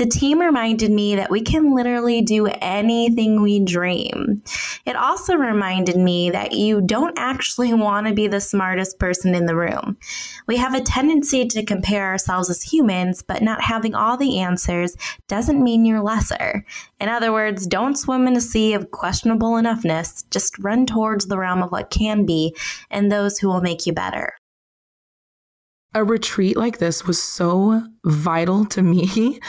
The 0.01 0.07
team 0.07 0.39
reminded 0.39 0.89
me 0.89 1.15
that 1.17 1.29
we 1.29 1.41
can 1.41 1.75
literally 1.75 2.23
do 2.23 2.47
anything 2.47 3.39
we 3.39 3.59
dream. 3.59 4.41
It 4.83 4.95
also 4.95 5.35
reminded 5.35 5.95
me 5.95 6.31
that 6.31 6.53
you 6.53 6.81
don't 6.81 7.13
actually 7.19 7.71
want 7.75 8.07
to 8.07 8.13
be 8.15 8.25
the 8.27 8.41
smartest 8.41 8.97
person 8.97 9.35
in 9.35 9.45
the 9.45 9.55
room. 9.55 9.99
We 10.47 10.57
have 10.57 10.73
a 10.73 10.81
tendency 10.81 11.45
to 11.45 11.63
compare 11.63 12.07
ourselves 12.07 12.49
as 12.49 12.63
humans, 12.63 13.21
but 13.21 13.43
not 13.43 13.61
having 13.61 13.93
all 13.93 14.17
the 14.17 14.39
answers 14.39 14.97
doesn't 15.27 15.63
mean 15.63 15.85
you're 15.85 16.01
lesser. 16.01 16.65
In 16.99 17.07
other 17.07 17.31
words, 17.31 17.67
don't 17.67 17.95
swim 17.95 18.25
in 18.25 18.35
a 18.35 18.41
sea 18.41 18.73
of 18.73 18.89
questionable 18.89 19.51
enoughness, 19.51 20.27
just 20.31 20.57
run 20.57 20.87
towards 20.87 21.27
the 21.27 21.37
realm 21.37 21.61
of 21.61 21.71
what 21.71 21.91
can 21.91 22.25
be 22.25 22.55
and 22.89 23.11
those 23.11 23.37
who 23.37 23.49
will 23.49 23.61
make 23.61 23.85
you 23.85 23.93
better 23.93 24.33
a 25.93 26.03
retreat 26.03 26.55
like 26.55 26.77
this 26.77 27.05
was 27.05 27.21
so 27.21 27.83
vital 28.05 28.65
to 28.65 28.81
me. 28.81 29.39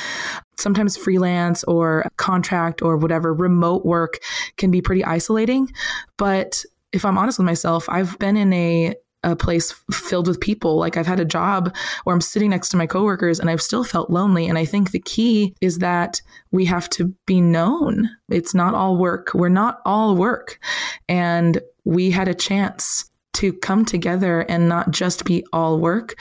Sometimes 0.56 0.96
freelance 0.96 1.64
or 1.64 2.06
contract 2.16 2.82
or 2.82 2.96
whatever 2.96 3.32
remote 3.32 3.84
work 3.84 4.18
can 4.56 4.70
be 4.70 4.82
pretty 4.82 5.04
isolating. 5.04 5.72
But 6.16 6.64
if 6.92 7.04
I'm 7.04 7.18
honest 7.18 7.38
with 7.38 7.46
myself, 7.46 7.88
I've 7.88 8.18
been 8.18 8.36
in 8.36 8.52
a 8.52 8.94
a 9.24 9.36
place 9.36 9.72
filled 9.92 10.26
with 10.26 10.40
people. 10.40 10.76
Like 10.76 10.96
I've 10.96 11.06
had 11.06 11.20
a 11.20 11.24
job 11.24 11.74
where 12.04 12.14
I'm 12.14 12.20
sitting 12.20 12.50
next 12.50 12.70
to 12.70 12.76
my 12.76 12.86
coworkers 12.86 13.38
and 13.38 13.48
I've 13.48 13.62
still 13.62 13.84
felt 13.84 14.10
lonely. 14.10 14.48
And 14.48 14.58
I 14.58 14.64
think 14.64 14.90
the 14.90 14.98
key 14.98 15.54
is 15.60 15.78
that 15.78 16.20
we 16.50 16.64
have 16.64 16.88
to 16.90 17.14
be 17.26 17.40
known. 17.40 18.10
It's 18.28 18.54
not 18.54 18.74
all 18.74 18.96
work. 18.96 19.30
We're 19.34 19.48
not 19.48 19.80
all 19.84 20.16
work. 20.16 20.58
And 21.08 21.60
we 21.84 22.10
had 22.10 22.28
a 22.28 22.34
chance 22.34 23.10
to 23.34 23.52
come 23.52 23.84
together 23.84 24.40
and 24.40 24.68
not 24.68 24.90
just 24.90 25.24
be 25.24 25.44
all 25.52 25.78
work. 25.78 26.14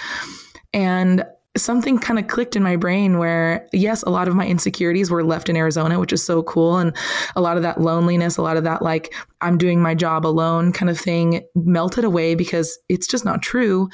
And 0.74 1.26
something 1.58 2.00
kind 2.00 2.18
of 2.18 2.28
clicked 2.28 2.56
in 2.56 2.64
my 2.64 2.76
brain 2.76 3.18
where, 3.18 3.68
yes, 3.74 4.04
a 4.04 4.10
lot 4.10 4.28
of 4.28 4.36
my 4.36 4.48
insecurities 4.48 5.12
were 5.12 5.24
left 5.24 5.50
in 5.50 5.58
Arizona, 5.58 6.00
which 6.00 6.14
is 6.14 6.24
so 6.24 6.44
cool. 6.44 6.78
And 6.78 6.96
a 7.36 7.42
lot 7.42 7.58
of 7.58 7.64
that 7.64 7.82
loneliness, 7.82 8.38
a 8.38 8.42
lot 8.42 8.58
of 8.58 8.64
that, 8.64 8.82
like, 8.82 9.14
I'm 9.42 9.58
doing 9.58 9.82
my 9.82 9.94
job 9.94 10.26
alone 10.26 10.72
kind 10.72 10.90
of 10.90 10.98
thing 10.98 11.42
melted 11.56 12.06
away 12.06 12.36
because 12.36 12.78
it's 12.88 13.08
just 13.08 13.26
not 13.26 13.42
true. 13.42 13.90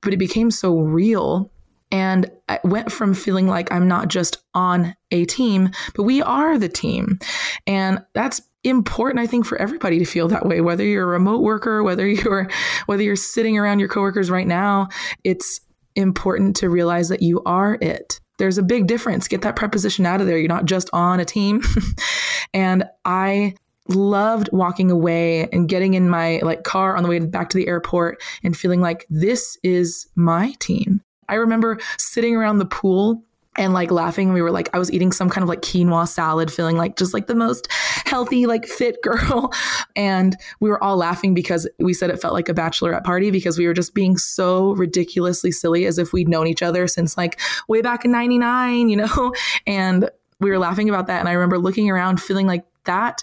But 0.00 0.12
it 0.12 0.18
became 0.18 0.50
so 0.50 0.78
real. 0.80 1.52
And 1.92 2.28
I 2.48 2.58
went 2.64 2.90
from 2.90 3.14
feeling 3.14 3.46
like 3.46 3.70
I'm 3.70 3.86
not 3.86 4.08
just 4.08 4.38
on 4.54 4.96
a 5.12 5.24
team, 5.26 5.70
but 5.94 6.02
we 6.02 6.20
are 6.22 6.58
the 6.58 6.68
team. 6.68 7.18
And 7.66 8.04
that's 8.14 8.40
important 8.64 9.20
i 9.20 9.26
think 9.28 9.46
for 9.46 9.56
everybody 9.58 9.96
to 9.96 10.04
feel 10.04 10.26
that 10.26 10.44
way 10.44 10.60
whether 10.60 10.82
you're 10.82 11.04
a 11.04 11.06
remote 11.06 11.40
worker 11.40 11.84
whether 11.84 12.04
you're 12.08 12.50
whether 12.86 13.02
you're 13.02 13.14
sitting 13.14 13.56
around 13.56 13.78
your 13.78 13.88
coworkers 13.88 14.28
right 14.28 14.48
now 14.48 14.88
it's 15.22 15.60
important 15.96 16.56
to 16.56 16.70
realize 16.70 17.08
that 17.08 17.22
you 17.22 17.42
are 17.44 17.78
it. 17.80 18.20
There's 18.38 18.58
a 18.58 18.62
big 18.62 18.86
difference. 18.86 19.28
Get 19.28 19.42
that 19.42 19.56
preposition 19.56 20.04
out 20.04 20.20
of 20.20 20.26
there. 20.26 20.38
You're 20.38 20.48
not 20.48 20.66
just 20.66 20.90
on 20.92 21.20
a 21.20 21.24
team. 21.24 21.62
And 22.54 22.84
i 23.04 23.54
loved 23.88 24.48
walking 24.52 24.90
away 24.90 25.48
and 25.52 25.68
getting 25.68 25.94
in 25.94 26.08
my 26.08 26.40
like 26.42 26.64
car 26.64 26.96
on 26.96 27.02
the 27.02 27.08
way 27.08 27.18
back 27.20 27.50
to 27.50 27.56
the 27.56 27.68
airport 27.68 28.20
and 28.42 28.56
feeling 28.56 28.80
like 28.80 29.06
this 29.10 29.56
is 29.62 30.08
my 30.16 30.54
team. 30.58 31.00
I 31.28 31.34
remember 31.34 31.78
sitting 31.98 32.34
around 32.34 32.58
the 32.58 32.66
pool 32.66 33.22
and 33.58 33.72
like 33.72 33.90
laughing. 33.90 34.32
We 34.32 34.42
were 34.42 34.50
like, 34.50 34.68
I 34.74 34.78
was 34.78 34.90
eating 34.92 35.12
some 35.12 35.28
kind 35.28 35.42
of 35.42 35.48
like 35.48 35.62
quinoa 35.62 36.08
salad, 36.08 36.52
feeling 36.52 36.76
like 36.76 36.96
just 36.96 37.14
like 37.14 37.26
the 37.26 37.34
most 37.34 37.68
healthy, 38.04 38.46
like 38.46 38.66
fit 38.66 39.02
girl. 39.02 39.52
And 39.94 40.36
we 40.60 40.68
were 40.68 40.82
all 40.82 40.96
laughing 40.96 41.34
because 41.34 41.68
we 41.78 41.94
said 41.94 42.10
it 42.10 42.20
felt 42.20 42.34
like 42.34 42.48
a 42.48 42.54
bachelorette 42.54 43.04
party 43.04 43.30
because 43.30 43.58
we 43.58 43.66
were 43.66 43.74
just 43.74 43.94
being 43.94 44.16
so 44.16 44.72
ridiculously 44.72 45.50
silly 45.50 45.86
as 45.86 45.98
if 45.98 46.12
we'd 46.12 46.28
known 46.28 46.46
each 46.46 46.62
other 46.62 46.86
since 46.86 47.16
like 47.16 47.40
way 47.68 47.82
back 47.82 48.04
in 48.04 48.12
99, 48.12 48.88
you 48.88 48.96
know? 48.96 49.32
And 49.66 50.10
we 50.40 50.50
were 50.50 50.58
laughing 50.58 50.88
about 50.88 51.06
that. 51.06 51.20
And 51.20 51.28
I 51.28 51.32
remember 51.32 51.58
looking 51.58 51.90
around 51.90 52.20
feeling 52.20 52.46
like 52.46 52.64
that 52.84 53.22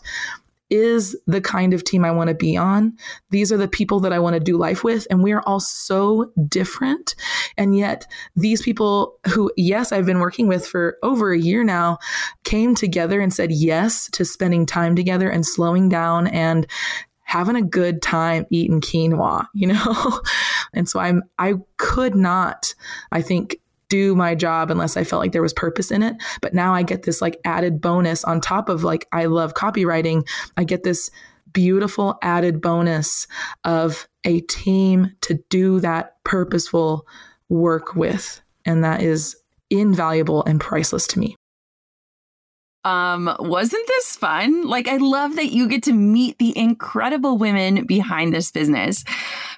is 0.74 1.16
the 1.28 1.40
kind 1.40 1.72
of 1.72 1.84
team 1.84 2.04
I 2.04 2.10
want 2.10 2.30
to 2.30 2.34
be 2.34 2.58
on. 2.58 2.98
These 3.30 3.52
are 3.52 3.58
the 3.58 3.68
people 3.68 4.00
that 4.00 4.12
I 4.12 4.18
want 4.18 4.34
to 4.34 4.40
do 4.40 4.58
life 4.58 4.84
with. 4.84 5.06
And 5.12 5.22
we 5.22 5.32
are 5.32 5.44
all 5.44 5.60
so 5.60 6.32
different. 6.50 7.14
And 7.58 7.78
yet, 7.78 8.08
these 8.36 8.64
people 8.64 9.20
who, 9.28 9.52
yes, 9.56 9.92
I've 9.92 10.08
been 10.08 10.20
working 10.20 10.48
with 10.48 10.66
for 10.66 10.98
over 11.04 11.32
a 11.32 11.40
year 11.40 11.64
now, 11.64 12.00
came 12.44 12.74
together 12.74 13.22
and 13.22 13.32
said 13.32 13.52
yes 13.52 14.10
to 14.14 14.26
spending 14.26 14.66
time 14.66 14.96
together 14.96 15.30
and 15.30 15.46
slowing 15.46 15.90
down 15.90 16.26
and 16.26 16.66
having 17.22 17.56
a 17.56 17.62
good 17.62 18.02
time 18.02 18.48
eating 18.50 18.82
quinoa, 18.82 19.46
you 19.54 19.68
know? 19.68 20.22
and 20.74 20.90
so 20.90 21.00
I'm, 21.00 21.22
I 21.38 21.54
could 21.78 22.16
not, 22.16 22.74
I 23.12 23.22
think, 23.22 23.58
do 23.94 24.16
my 24.16 24.34
job 24.34 24.72
unless 24.72 24.98
I 24.98 25.04
felt 25.04 25.22
like 25.22 25.34
there 25.34 25.44
was 25.44 25.54
purpose 25.54 25.92
in 25.92 26.02
it. 26.02 26.16
But 26.42 26.56
now 26.56 26.74
I 26.74 26.82
get 26.82 27.04
this 27.04 27.22
like 27.22 27.40
added 27.46 27.80
bonus 27.80 28.24
on 28.24 28.42
top 28.42 28.68
of 28.68 28.84
like, 28.84 29.08
I 29.12 29.26
love 29.26 29.54
copywriting. 29.54 30.28
I 30.58 30.64
get 30.64 30.82
this 30.82 31.12
beautiful 31.52 32.18
added 32.24 32.60
bonus 32.60 33.28
of 33.64 34.08
a 34.24 34.40
team 34.42 35.12
to 35.22 35.36
do 35.52 35.80
that 35.82 36.16
purposeful 36.24 37.06
work 37.50 37.96
with. 37.96 38.42
And 38.66 38.84
that 38.84 39.04
is 39.04 39.36
invaluable 39.70 40.44
and 40.46 40.60
priceless 40.60 41.06
to 41.10 41.20
me. 41.20 41.36
Um, 42.86 43.34
wasn't 43.40 43.88
this 43.88 44.16
fun? 44.16 44.68
Like, 44.68 44.88
I 44.88 44.98
love 44.98 45.38
that 45.38 45.54
you 45.54 45.70
get 45.70 45.84
to 45.84 45.94
meet 45.94 46.38
the 46.38 46.58
incredible 46.58 47.38
women 47.38 47.86
behind 47.86 48.34
this 48.34 48.52
business. 48.52 49.06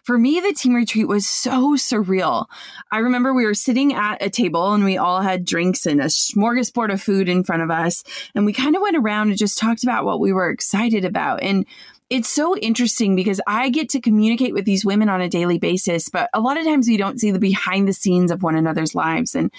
For 0.04 0.20
me, 0.20 0.40
the 0.40 0.54
team 0.54 0.76
retreat 0.76 1.08
was 1.08 1.28
so 1.28 1.76
surreal. 1.76 2.46
I 2.92 3.00
remember 3.00 3.34
we 3.34 3.46
were 3.46 3.56
sitting 3.56 3.94
at 3.94 4.22
a 4.22 4.30
table 4.30 4.74
and 4.74 4.86
we 4.86 4.98
all 4.98 5.22
had 5.22 5.46
drinks 5.46 5.88
and 5.88 6.00
a 6.00 6.06
smorgasbord 6.06 6.94
of 6.94 7.02
food 7.02 7.28
in 7.28 7.44
front 7.44 7.64
of 7.64 7.72
us. 7.72 8.04
And 8.36 8.46
we 8.46 8.54
kind 8.54 8.76
of 8.76 8.84
went 8.84 8.98
around 8.98 9.30
and 9.30 9.38
just 9.38 9.58
talked 9.58 9.84
about 9.84 10.06
what 10.06 10.20
we 10.20 10.32
were 10.32 10.52
excited 10.52 11.04
about. 11.04 11.42
And 11.42 11.66
it's 12.10 12.30
so 12.30 12.56
interesting 12.58 13.16
because 13.16 13.42
I 13.48 13.70
get 13.70 13.90
to 13.90 14.00
communicate 14.00 14.54
with 14.54 14.66
these 14.66 14.86
women 14.86 15.10
on 15.10 15.22
a 15.22 15.30
daily 15.30 15.58
basis, 15.58 16.08
but 16.08 16.30
a 16.36 16.40
lot 16.40 16.58
of 16.58 16.64
times 16.64 16.88
we 16.88 16.98
don't 16.98 17.20
see 17.20 17.32
the 17.32 17.40
behind 17.40 17.88
the 17.88 17.94
scenes 17.94 18.30
of 18.30 18.44
one 18.44 18.56
another's 18.56 18.94
lives. 18.94 19.34
And 19.34 19.52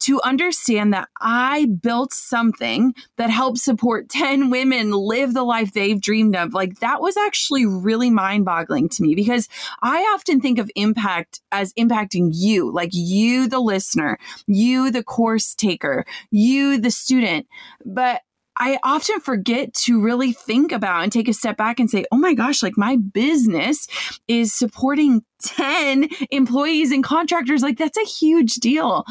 to 0.00 0.18
understand 0.22 0.94
that 0.94 1.10
I 1.20 1.66
built 1.66 2.14
something 2.14 2.94
that 3.16 3.28
helps 3.28 3.62
support 3.62 4.08
10 4.10 4.48
women 4.48 4.92
live 4.92 5.34
the 5.34 5.42
life 5.42 5.72
they've 5.72 6.00
dreamed 6.00 6.36
of, 6.36 6.54
like 6.54 6.80
that 6.80 7.02
was 7.02 7.18
actually 7.18 7.66
really 7.66 8.08
mind 8.08 8.46
boggling 8.46 8.88
to 8.90 9.02
me 9.02 9.14
because 9.14 9.46
I 9.82 9.98
often 10.14 10.40
think 10.40 10.58
of 10.58 10.70
impact 10.76 11.40
as 11.52 11.74
impacting 11.74 12.30
you, 12.32 12.72
like 12.72 12.90
you, 12.92 13.46
the 13.46 13.60
listener, 13.60 14.18
you, 14.46 14.90
the 14.90 15.04
course 15.04 15.54
taker, 15.54 16.06
you, 16.30 16.78
the 16.78 16.90
student. 16.90 17.46
But 17.84 18.22
I 18.58 18.78
often 18.82 19.20
forget 19.20 19.72
to 19.84 20.00
really 20.00 20.32
think 20.32 20.72
about 20.72 21.02
and 21.02 21.12
take 21.12 21.28
a 21.28 21.32
step 21.32 21.56
back 21.56 21.80
and 21.80 21.90
say, 21.90 22.04
oh 22.12 22.16
my 22.16 22.34
gosh, 22.34 22.62
like 22.62 22.76
my 22.76 22.96
business 22.96 23.86
is 24.28 24.52
supporting 24.52 25.22
10 25.42 26.08
employees 26.30 26.92
and 26.92 27.02
contractors. 27.02 27.62
Like 27.62 27.78
that's 27.78 27.98
a 27.98 28.04
huge 28.04 28.56
deal. 28.56 29.04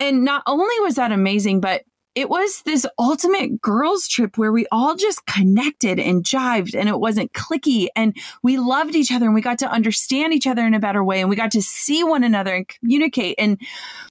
And 0.00 0.24
not 0.24 0.42
only 0.46 0.80
was 0.80 0.96
that 0.96 1.12
amazing, 1.12 1.60
but 1.60 1.82
it 2.14 2.28
was 2.28 2.62
this 2.62 2.84
ultimate 2.98 3.60
girls 3.60 4.08
trip 4.08 4.36
where 4.36 4.50
we 4.50 4.66
all 4.72 4.96
just 4.96 5.24
connected 5.26 6.00
and 6.00 6.24
jived 6.24 6.74
and 6.74 6.88
it 6.88 6.98
wasn't 6.98 7.32
cliquey 7.32 7.86
and 7.94 8.16
we 8.42 8.58
loved 8.58 8.96
each 8.96 9.12
other 9.12 9.26
and 9.26 9.34
we 9.34 9.40
got 9.40 9.58
to 9.60 9.70
understand 9.70 10.32
each 10.32 10.46
other 10.46 10.66
in 10.66 10.74
a 10.74 10.80
better 10.80 11.04
way 11.04 11.20
and 11.20 11.30
we 11.30 11.36
got 11.36 11.52
to 11.52 11.62
see 11.62 12.02
one 12.02 12.24
another 12.24 12.54
and 12.54 12.68
communicate 12.68 13.36
and 13.38 13.60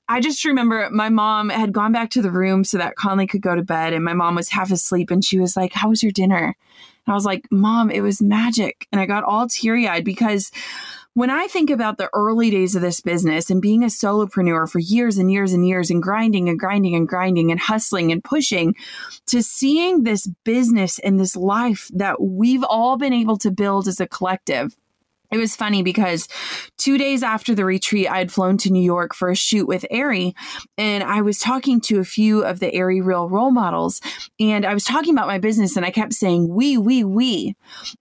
I 0.07 0.21
just 0.21 0.45
remember 0.45 0.89
my 0.91 1.09
mom 1.09 1.49
had 1.49 1.73
gone 1.73 1.91
back 1.91 2.09
to 2.11 2.21
the 2.21 2.31
room 2.31 2.63
so 2.63 2.77
that 2.77 2.95
Conley 2.95 3.27
could 3.27 3.41
go 3.41 3.55
to 3.55 3.63
bed 3.63 3.93
and 3.93 4.03
my 4.03 4.13
mom 4.13 4.35
was 4.35 4.49
half 4.49 4.71
asleep 4.71 5.11
and 5.11 5.23
she 5.23 5.39
was 5.39 5.57
like 5.57 5.73
how 5.73 5.89
was 5.89 6.01
your 6.01 6.13
dinner? 6.13 6.55
And 7.05 7.11
I 7.11 7.13
was 7.13 7.25
like 7.25 7.47
mom 7.51 7.91
it 7.91 8.01
was 8.01 8.21
magic 8.21 8.87
and 8.91 9.01
I 9.01 9.07
got 9.07 9.25
all 9.25 9.47
teary-eyed 9.47 10.05
because 10.05 10.51
when 11.13 11.29
I 11.29 11.47
think 11.47 11.69
about 11.69 11.97
the 11.97 12.09
early 12.13 12.49
days 12.49 12.75
of 12.75 12.81
this 12.81 13.01
business 13.01 13.49
and 13.49 13.61
being 13.61 13.83
a 13.83 13.87
solopreneur 13.87 14.69
for 14.69 14.79
years 14.79 15.17
and 15.17 15.31
years 15.31 15.53
and 15.53 15.67
years 15.67 15.89
and 15.89 16.01
grinding 16.01 16.49
and 16.49 16.59
grinding 16.59 16.95
and 16.95 17.07
grinding 17.07 17.51
and 17.51 17.59
hustling 17.59 18.11
and 18.11 18.23
pushing 18.23 18.75
to 19.27 19.43
seeing 19.43 20.03
this 20.03 20.27
business 20.43 20.99
and 20.99 21.19
this 21.19 21.35
life 21.35 21.89
that 21.93 22.21
we've 22.21 22.63
all 22.63 22.97
been 22.97 23.13
able 23.13 23.37
to 23.37 23.51
build 23.51 23.87
as 23.87 23.99
a 23.99 24.07
collective 24.07 24.75
it 25.31 25.37
was 25.37 25.55
funny 25.55 25.83
because 25.83 26.27
two 26.77 26.97
days 26.97 27.23
after 27.23 27.53
the 27.53 27.65
retreat, 27.65 28.09
I 28.09 28.17
had 28.17 28.31
flown 28.31 28.57
to 28.59 28.71
New 28.71 28.83
York 28.83 29.13
for 29.13 29.29
a 29.29 29.35
shoot 29.35 29.67
with 29.67 29.85
Aerie, 29.91 30.33
and 30.77 31.03
I 31.03 31.21
was 31.21 31.39
talking 31.39 31.79
to 31.81 31.99
a 31.99 32.05
few 32.05 32.43
of 32.43 32.59
the 32.59 32.73
Aerie 32.73 33.01
Real 33.01 33.29
role 33.29 33.51
models, 33.51 34.01
and 34.39 34.65
I 34.65 34.73
was 34.73 34.83
talking 34.83 35.13
about 35.13 35.27
my 35.27 35.37
business, 35.37 35.75
and 35.75 35.85
I 35.85 35.91
kept 35.91 36.13
saying 36.13 36.49
we, 36.49 36.77
we, 36.77 37.03
we, 37.03 37.55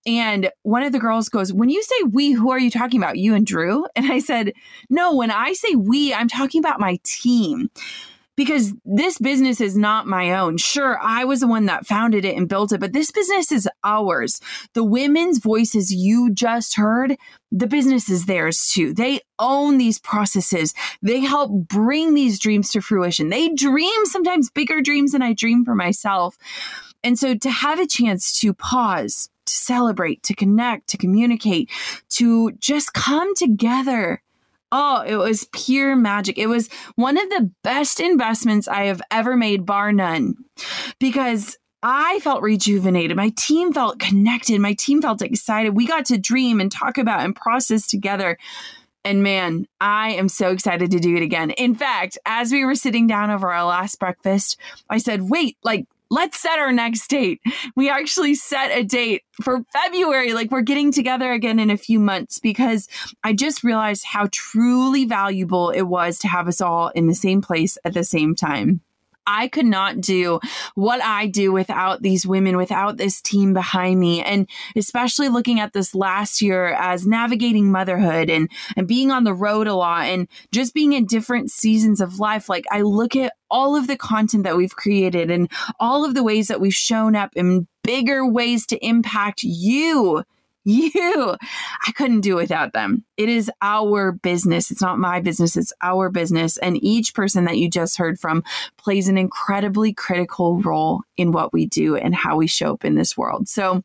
and 0.05 0.49
one 0.63 0.83
of 0.83 0.91
the 0.91 0.99
girls 0.99 1.29
goes, 1.29 1.53
"When 1.53 1.69
you 1.69 1.83
say 1.83 1.95
we, 2.09 2.31
who 2.31 2.51
are 2.51 2.59
you 2.59 2.71
talking 2.71 2.99
about? 2.99 3.17
You 3.17 3.35
and 3.35 3.45
Drew?" 3.45 3.85
And 3.95 4.11
I 4.11 4.19
said, 4.19 4.53
"No, 4.89 5.15
when 5.15 5.31
I 5.31 5.53
say 5.53 5.75
we, 5.75 6.13
I'm 6.13 6.27
talking 6.27 6.59
about 6.59 6.79
my 6.79 6.99
team." 7.03 7.69
Because 8.39 8.73
this 8.85 9.17
business 9.17 9.59
is 9.59 9.75
not 9.75 10.07
my 10.07 10.31
own. 10.31 10.55
Sure, 10.55 10.97
I 11.01 11.25
was 11.25 11.41
the 11.41 11.47
one 11.47 11.65
that 11.65 11.85
founded 11.85 12.23
it 12.23 12.37
and 12.37 12.47
built 12.47 12.71
it, 12.71 12.79
but 12.79 12.93
this 12.93 13.11
business 13.11 13.51
is 13.51 13.67
ours. 13.83 14.39
The 14.73 14.83
women's 14.85 15.39
voices 15.39 15.91
you 15.91 16.31
just 16.31 16.77
heard, 16.77 17.17
the 17.51 17.67
business 17.67 18.09
is 18.09 18.27
theirs 18.27 18.71
too. 18.73 18.93
They 18.93 19.19
own 19.39 19.77
these 19.77 19.99
processes. 19.99 20.73
They 21.01 21.19
help 21.19 21.51
bring 21.67 22.13
these 22.13 22.39
dreams 22.39 22.71
to 22.71 22.79
fruition. 22.79 23.27
They 23.27 23.49
dream 23.49 24.05
sometimes 24.05 24.49
bigger 24.49 24.79
dreams 24.79 25.11
than 25.11 25.21
I 25.21 25.33
dream 25.33 25.65
for 25.65 25.75
myself. 25.75 26.37
And 27.03 27.19
so 27.19 27.35
to 27.35 27.49
have 27.49 27.77
a 27.77 27.87
chance 27.87 28.39
to 28.39 28.53
pause, 28.53 29.29
to 29.47 29.53
celebrate, 29.53 30.23
to 30.23 30.33
connect, 30.33 30.87
to 30.91 30.97
communicate, 30.97 31.69
to 32.11 32.53
just 32.53 32.93
come 32.93 33.35
together 33.35 34.21
Oh, 34.71 35.01
it 35.01 35.15
was 35.15 35.47
pure 35.51 35.95
magic. 35.95 36.37
It 36.37 36.47
was 36.47 36.69
one 36.95 37.17
of 37.17 37.29
the 37.29 37.51
best 37.63 37.99
investments 37.99 38.67
I 38.67 38.85
have 38.85 39.01
ever 39.09 39.35
made, 39.35 39.65
bar 39.65 39.91
none, 39.91 40.35
because 40.99 41.57
I 41.81 42.19
felt 42.19 42.41
rejuvenated. 42.41 43.15
My 43.15 43.31
team 43.37 43.73
felt 43.73 43.99
connected. 43.99 44.59
My 44.59 44.73
team 44.73 45.01
felt 45.01 45.21
excited. 45.21 45.75
We 45.75 45.87
got 45.87 46.05
to 46.05 46.17
dream 46.17 46.59
and 46.59 46.71
talk 46.71 46.97
about 46.97 47.21
and 47.21 47.35
process 47.35 47.87
together. 47.87 48.37
And 49.05 49.23
man, 49.23 49.65
I 49.79 50.11
am 50.11 50.27
so 50.27 50.51
excited 50.51 50.91
to 50.91 50.99
do 50.99 51.15
it 51.15 51.23
again. 51.23 51.51
In 51.51 51.73
fact, 51.73 52.17
as 52.25 52.51
we 52.51 52.65
were 52.65 52.75
sitting 52.75 53.07
down 53.07 53.31
over 53.31 53.51
our 53.51 53.63
last 53.63 53.97
breakfast, 53.97 54.57
I 54.89 54.97
said, 54.97 55.29
wait, 55.29 55.57
like, 55.63 55.87
let's 56.09 56.39
set 56.39 56.59
our 56.59 56.71
next 56.71 57.07
date. 57.09 57.41
We 57.75 57.89
actually 57.89 58.35
set 58.35 58.71
a 58.71 58.83
date 58.83 59.23
for 59.41 59.63
February. 59.73 60.33
Like 60.33 60.51
we're 60.51 60.61
getting 60.61 60.91
together 60.91 61.31
again 61.31 61.59
in 61.59 61.69
a 61.69 61.77
few 61.77 61.99
months 61.99 62.39
because 62.39 62.87
I 63.23 63.33
just 63.33 63.63
realized 63.63 64.05
how 64.05 64.27
truly 64.31 65.05
valuable 65.05 65.69
it 65.69 65.83
was 65.83 66.19
to 66.19 66.27
have 66.27 66.47
us 66.47 66.61
all 66.61 66.89
in 66.89 67.07
the 67.07 67.15
same 67.15 67.41
place 67.41 67.77
at 67.85 67.93
the 67.93 68.03
same 68.03 68.35
time. 68.35 68.81
I 69.29 69.47
could 69.47 69.67
not 69.67 70.01
do 70.01 70.39
what 70.73 71.01
I 71.03 71.27
do 71.27 71.51
without 71.51 72.01
these 72.01 72.25
women, 72.25 72.57
without 72.57 72.97
this 72.97 73.21
team 73.21 73.53
behind 73.53 73.99
me. 73.99 74.23
And 74.23 74.49
especially 74.75 75.29
looking 75.29 75.59
at 75.59 75.73
this 75.73 75.93
last 75.93 76.41
year 76.41 76.69
as 76.73 77.05
navigating 77.05 77.71
motherhood 77.71 78.31
and, 78.31 78.49
and 78.75 78.87
being 78.87 79.11
on 79.11 79.25
the 79.25 79.33
road 79.33 79.67
a 79.67 79.75
lot 79.75 80.05
and 80.05 80.27
just 80.51 80.73
being 80.73 80.93
in 80.93 81.05
different 81.05 81.51
seasons 81.51 82.01
of 82.01 82.19
life. 82.19 82.49
Like 82.49 82.65
I 82.71 82.81
look 82.81 83.15
at 83.15 83.33
all 83.51 83.75
of 83.75 83.85
the 83.85 83.97
content 83.97 84.45
that 84.45 84.57
we've 84.57 84.75
created 84.75 85.29
and 85.29 85.49
all 85.79 86.03
of 86.03 86.15
the 86.15 86.23
ways 86.23 86.47
that 86.47 86.59
we've 86.59 86.73
shown 86.73 87.15
up 87.15 87.31
in 87.35 87.67
bigger 87.83 88.25
ways 88.27 88.65
to 88.67 88.83
impact 88.85 89.43
you 89.43 90.23
you. 90.63 91.35
I 91.87 91.91
couldn't 91.93 92.21
do 92.21 92.35
without 92.35 92.73
them. 92.73 93.05
It 93.17 93.29
is 93.29 93.51
our 93.61 94.11
business. 94.11 94.71
It's 94.71 94.81
not 94.81 94.99
my 94.99 95.19
business, 95.19 95.57
it's 95.57 95.73
our 95.81 96.09
business. 96.09 96.57
And 96.57 96.81
each 96.83 97.13
person 97.13 97.45
that 97.45 97.57
you 97.57 97.69
just 97.69 97.97
heard 97.97 98.19
from 98.19 98.43
plays 98.77 99.07
an 99.07 99.17
incredibly 99.17 99.93
critical 99.93 100.61
role 100.61 101.01
in 101.17 101.31
what 101.31 101.53
we 101.53 101.65
do 101.65 101.95
and 101.95 102.15
how 102.15 102.37
we 102.37 102.47
show 102.47 102.73
up 102.73 102.85
in 102.85 102.95
this 102.95 103.17
world. 103.17 103.47
So, 103.47 103.83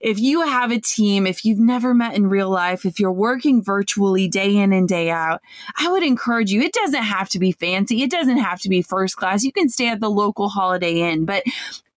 if 0.00 0.18
you 0.18 0.40
have 0.40 0.72
a 0.72 0.80
team, 0.80 1.28
if 1.28 1.44
you've 1.44 1.60
never 1.60 1.94
met 1.94 2.16
in 2.16 2.26
real 2.26 2.50
life, 2.50 2.84
if 2.84 2.98
you're 2.98 3.12
working 3.12 3.62
virtually 3.62 4.26
day 4.26 4.56
in 4.56 4.72
and 4.72 4.88
day 4.88 5.10
out, 5.10 5.40
I 5.76 5.92
would 5.92 6.02
encourage 6.02 6.50
you. 6.50 6.60
It 6.60 6.72
doesn't 6.72 7.04
have 7.04 7.28
to 7.30 7.38
be 7.38 7.52
fancy, 7.52 8.02
it 8.02 8.10
doesn't 8.10 8.38
have 8.38 8.60
to 8.62 8.68
be 8.68 8.82
first 8.82 9.16
class. 9.16 9.44
You 9.44 9.52
can 9.52 9.68
stay 9.68 9.88
at 9.88 10.00
the 10.00 10.10
local 10.10 10.48
Holiday 10.48 11.08
Inn, 11.08 11.24
but 11.24 11.44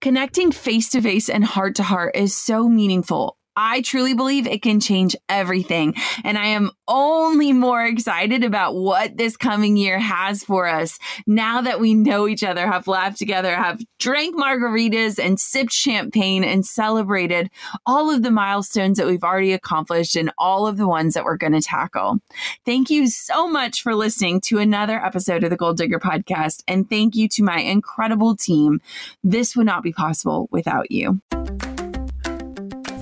connecting 0.02 0.52
face 0.52 0.90
to 0.90 1.02
face 1.02 1.30
and 1.30 1.44
heart 1.44 1.76
to 1.76 1.84
heart 1.84 2.16
is 2.16 2.36
so 2.36 2.70
meaningful 2.70 3.38
I 3.56 3.82
truly 3.82 4.14
believe 4.14 4.48
it 4.48 4.62
can 4.62 4.80
change 4.80 5.16
everything. 5.30 5.96
And 6.24 6.38
I 6.38 6.48
am 6.48 6.72
only 6.88 7.54
more 7.54 7.84
excited 7.86 8.44
about 8.44 8.76
what 8.76 9.18
this 9.18 9.38
coming 9.38 9.78
year 9.78 10.00
has 10.00 10.44
for 10.44 10.68
us 10.68 11.00
now 11.26 11.62
that 11.62 11.80
we 11.80 11.94
know 11.94 12.28
each 12.28 12.44
other, 12.44 12.68
have 12.68 12.88
laughed 12.88 13.18
together, 13.18 13.56
have 13.56 13.82
drank 14.00 14.36
margaritas 14.36 15.24
and 15.24 15.40
sipped 15.40 15.72
champagne 15.72 16.44
and 16.44 16.66
celebrated 16.66 17.50
all 17.86 18.10
of 18.10 18.24
the 18.24 18.32
milestones 18.32 18.98
that 18.98 19.08
we've 19.08 19.24
already 19.24 19.54
accomplished 19.54 20.16
and 20.16 20.32
all 20.38 20.68
of 20.68 20.78
the 20.78 20.88
ones 20.88 21.14
that 21.14 21.24
we're 21.24 21.38
going 21.38 21.54
to 21.54 21.62
tackle. 21.62 22.20
Thank 22.66 22.90
you 22.90 23.08
so 23.08 23.48
much 23.48 23.82
for 23.82 23.96
listening 23.96 24.42
to 24.42 24.60
another 24.60 25.04
episode 25.04 25.44
of 25.44 25.50
the 25.50 25.58
Goal 25.58 25.74
Digger 25.74 26.00
podcast. 26.00 26.64
And 26.68 26.90
thank 26.90 27.16
you 27.16 27.28
to 27.30 27.44
my 27.44 27.60
incredible 27.60 28.36
team. 28.36 28.82
This 29.24 29.56
would 29.56 29.66
not 29.66 29.84
be 29.84 29.94
possible 29.94 30.48
without 30.52 30.92
you. 30.92 31.22